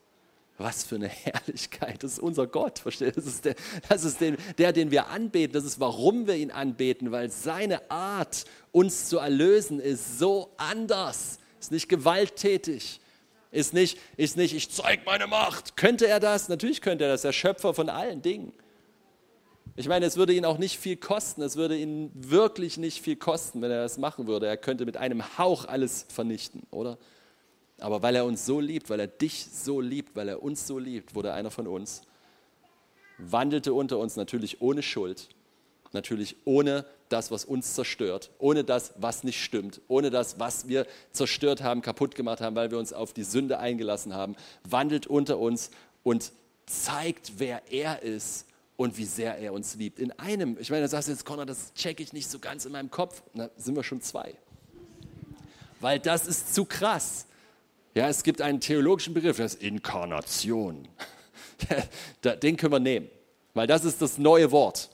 Was 0.58 0.84
für 0.84 0.94
eine 0.94 1.08
Herrlichkeit. 1.24 2.04
Das 2.04 2.12
ist 2.12 2.18
unser 2.20 2.46
Gott, 2.46 2.78
versteht? 2.78 3.16
Das 3.16 3.26
ist, 3.26 3.44
der, 3.44 3.56
das 3.88 4.04
ist 4.04 4.20
den, 4.20 4.36
der, 4.58 4.72
den 4.72 4.92
wir 4.92 5.08
anbeten. 5.08 5.52
Das 5.52 5.64
ist, 5.64 5.80
warum 5.80 6.28
wir 6.28 6.36
ihn 6.36 6.52
anbeten, 6.52 7.10
weil 7.10 7.32
seine 7.32 7.90
Art, 7.90 8.44
uns 8.70 9.08
zu 9.08 9.18
erlösen, 9.18 9.80
ist 9.80 10.20
so 10.20 10.52
anders. 10.56 11.40
Ist 11.58 11.72
nicht 11.72 11.88
gewalttätig. 11.88 13.00
Ist 13.50 13.74
nicht, 13.74 13.98
ist 14.16 14.36
nicht, 14.36 14.54
ich 14.54 14.70
zeige 14.70 15.02
meine 15.04 15.26
Macht. 15.26 15.76
Könnte 15.76 16.06
er 16.06 16.20
das? 16.20 16.48
Natürlich 16.48 16.80
könnte 16.80 17.04
er 17.04 17.10
das. 17.10 17.22
Der 17.22 17.32
Schöpfer 17.32 17.74
von 17.74 17.88
allen 17.88 18.22
Dingen. 18.22 18.52
Ich 19.74 19.88
meine, 19.88 20.06
es 20.06 20.16
würde 20.16 20.32
ihn 20.32 20.44
auch 20.44 20.58
nicht 20.58 20.78
viel 20.78 20.96
kosten. 20.96 21.42
Es 21.42 21.56
würde 21.56 21.76
ihn 21.76 22.12
wirklich 22.14 22.76
nicht 22.76 23.02
viel 23.02 23.16
kosten, 23.16 23.62
wenn 23.62 23.72
er 23.72 23.82
das 23.82 23.98
machen 23.98 24.28
würde. 24.28 24.46
Er 24.46 24.56
könnte 24.56 24.86
mit 24.86 24.96
einem 24.96 25.38
Hauch 25.38 25.64
alles 25.64 26.06
vernichten, 26.08 26.62
oder? 26.70 26.98
Aber 27.78 28.02
weil 28.02 28.14
er 28.16 28.24
uns 28.24 28.46
so 28.46 28.60
liebt, 28.60 28.88
weil 28.90 29.00
er 29.00 29.06
dich 29.06 29.46
so 29.46 29.80
liebt, 29.80 30.14
weil 30.16 30.28
er 30.28 30.42
uns 30.42 30.66
so 30.66 30.78
liebt, 30.78 31.14
wurde 31.14 31.32
einer 31.32 31.50
von 31.50 31.66
uns, 31.66 32.02
wandelte 33.18 33.74
unter 33.74 33.98
uns 33.98 34.16
natürlich 34.16 34.60
ohne 34.60 34.82
Schuld, 34.82 35.28
natürlich 35.92 36.36
ohne 36.44 36.84
das, 37.08 37.30
was 37.30 37.44
uns 37.44 37.74
zerstört, 37.74 38.30
ohne 38.38 38.64
das, 38.64 38.94
was 38.96 39.24
nicht 39.24 39.42
stimmt, 39.42 39.80
ohne 39.88 40.10
das, 40.10 40.38
was 40.40 40.68
wir 40.68 40.86
zerstört 41.12 41.62
haben, 41.62 41.82
kaputt 41.82 42.14
gemacht 42.14 42.40
haben, 42.40 42.56
weil 42.56 42.70
wir 42.70 42.78
uns 42.78 42.92
auf 42.92 43.12
die 43.12 43.24
Sünde 43.24 43.58
eingelassen 43.58 44.14
haben, 44.14 44.36
wandelt 44.68 45.06
unter 45.06 45.38
uns 45.38 45.70
und 46.02 46.32
zeigt, 46.66 47.34
wer 47.38 47.62
er 47.70 48.02
ist 48.02 48.46
und 48.76 48.96
wie 48.98 49.04
sehr 49.04 49.38
er 49.38 49.52
uns 49.52 49.76
liebt. 49.76 49.98
In 49.98 50.12
einem, 50.12 50.56
ich 50.58 50.70
meine, 50.70 50.82
da 50.82 50.88
sagst 50.88 51.08
du 51.08 51.12
jetzt, 51.12 51.24
Conrad, 51.24 51.48
das 51.48 51.72
checke 51.74 52.02
ich 52.02 52.12
nicht 52.12 52.28
so 52.28 52.38
ganz 52.38 52.64
in 52.64 52.72
meinem 52.72 52.90
Kopf. 52.90 53.22
Na, 53.32 53.50
sind 53.56 53.76
wir 53.76 53.84
schon 53.84 54.00
zwei. 54.00 54.34
Weil 55.80 56.00
das 56.00 56.26
ist 56.26 56.54
zu 56.54 56.64
krass. 56.64 57.26
Ja, 57.94 58.08
es 58.08 58.24
gibt 58.24 58.42
einen 58.42 58.60
theologischen 58.60 59.14
Begriff, 59.14 59.36
das 59.36 59.54
ist 59.54 59.62
Inkarnation. 59.62 60.88
Den 62.42 62.56
können 62.56 62.72
wir 62.72 62.80
nehmen, 62.80 63.08
weil 63.54 63.68
das 63.68 63.84
ist 63.84 64.02
das 64.02 64.18
neue 64.18 64.50
Wort. 64.50 64.90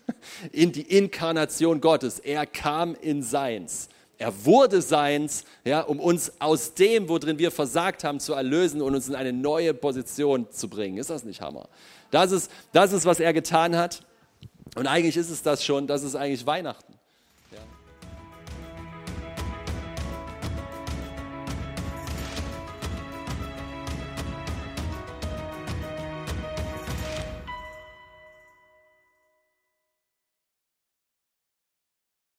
In 0.52 0.70
die 0.70 0.82
Inkarnation 0.82 1.80
Gottes. 1.80 2.18
Er 2.20 2.46
kam 2.46 2.96
in 3.00 3.22
Seins. 3.22 3.88
Er 4.16 4.44
wurde 4.44 4.80
Seins, 4.80 5.44
ja, 5.64 5.80
um 5.80 6.00
uns 6.00 6.32
aus 6.38 6.74
dem, 6.74 7.08
worin 7.08 7.38
wir 7.38 7.50
versagt 7.50 8.04
haben, 8.04 8.20
zu 8.20 8.32
erlösen 8.32 8.80
und 8.80 8.94
uns 8.94 9.08
in 9.08 9.14
eine 9.14 9.32
neue 9.32 9.74
Position 9.74 10.50
zu 10.50 10.68
bringen. 10.68 10.96
Ist 10.96 11.10
das 11.10 11.24
nicht 11.24 11.40
Hammer? 11.40 11.68
Das 12.10 12.32
ist, 12.32 12.50
das 12.72 12.92
ist 12.92 13.04
was 13.04 13.20
er 13.20 13.32
getan 13.32 13.76
hat. 13.76 14.02
Und 14.76 14.86
eigentlich 14.86 15.16
ist 15.16 15.30
es 15.30 15.42
das 15.42 15.64
schon, 15.64 15.86
das 15.86 16.02
ist 16.02 16.14
eigentlich 16.14 16.46
Weihnachten. 16.46 16.93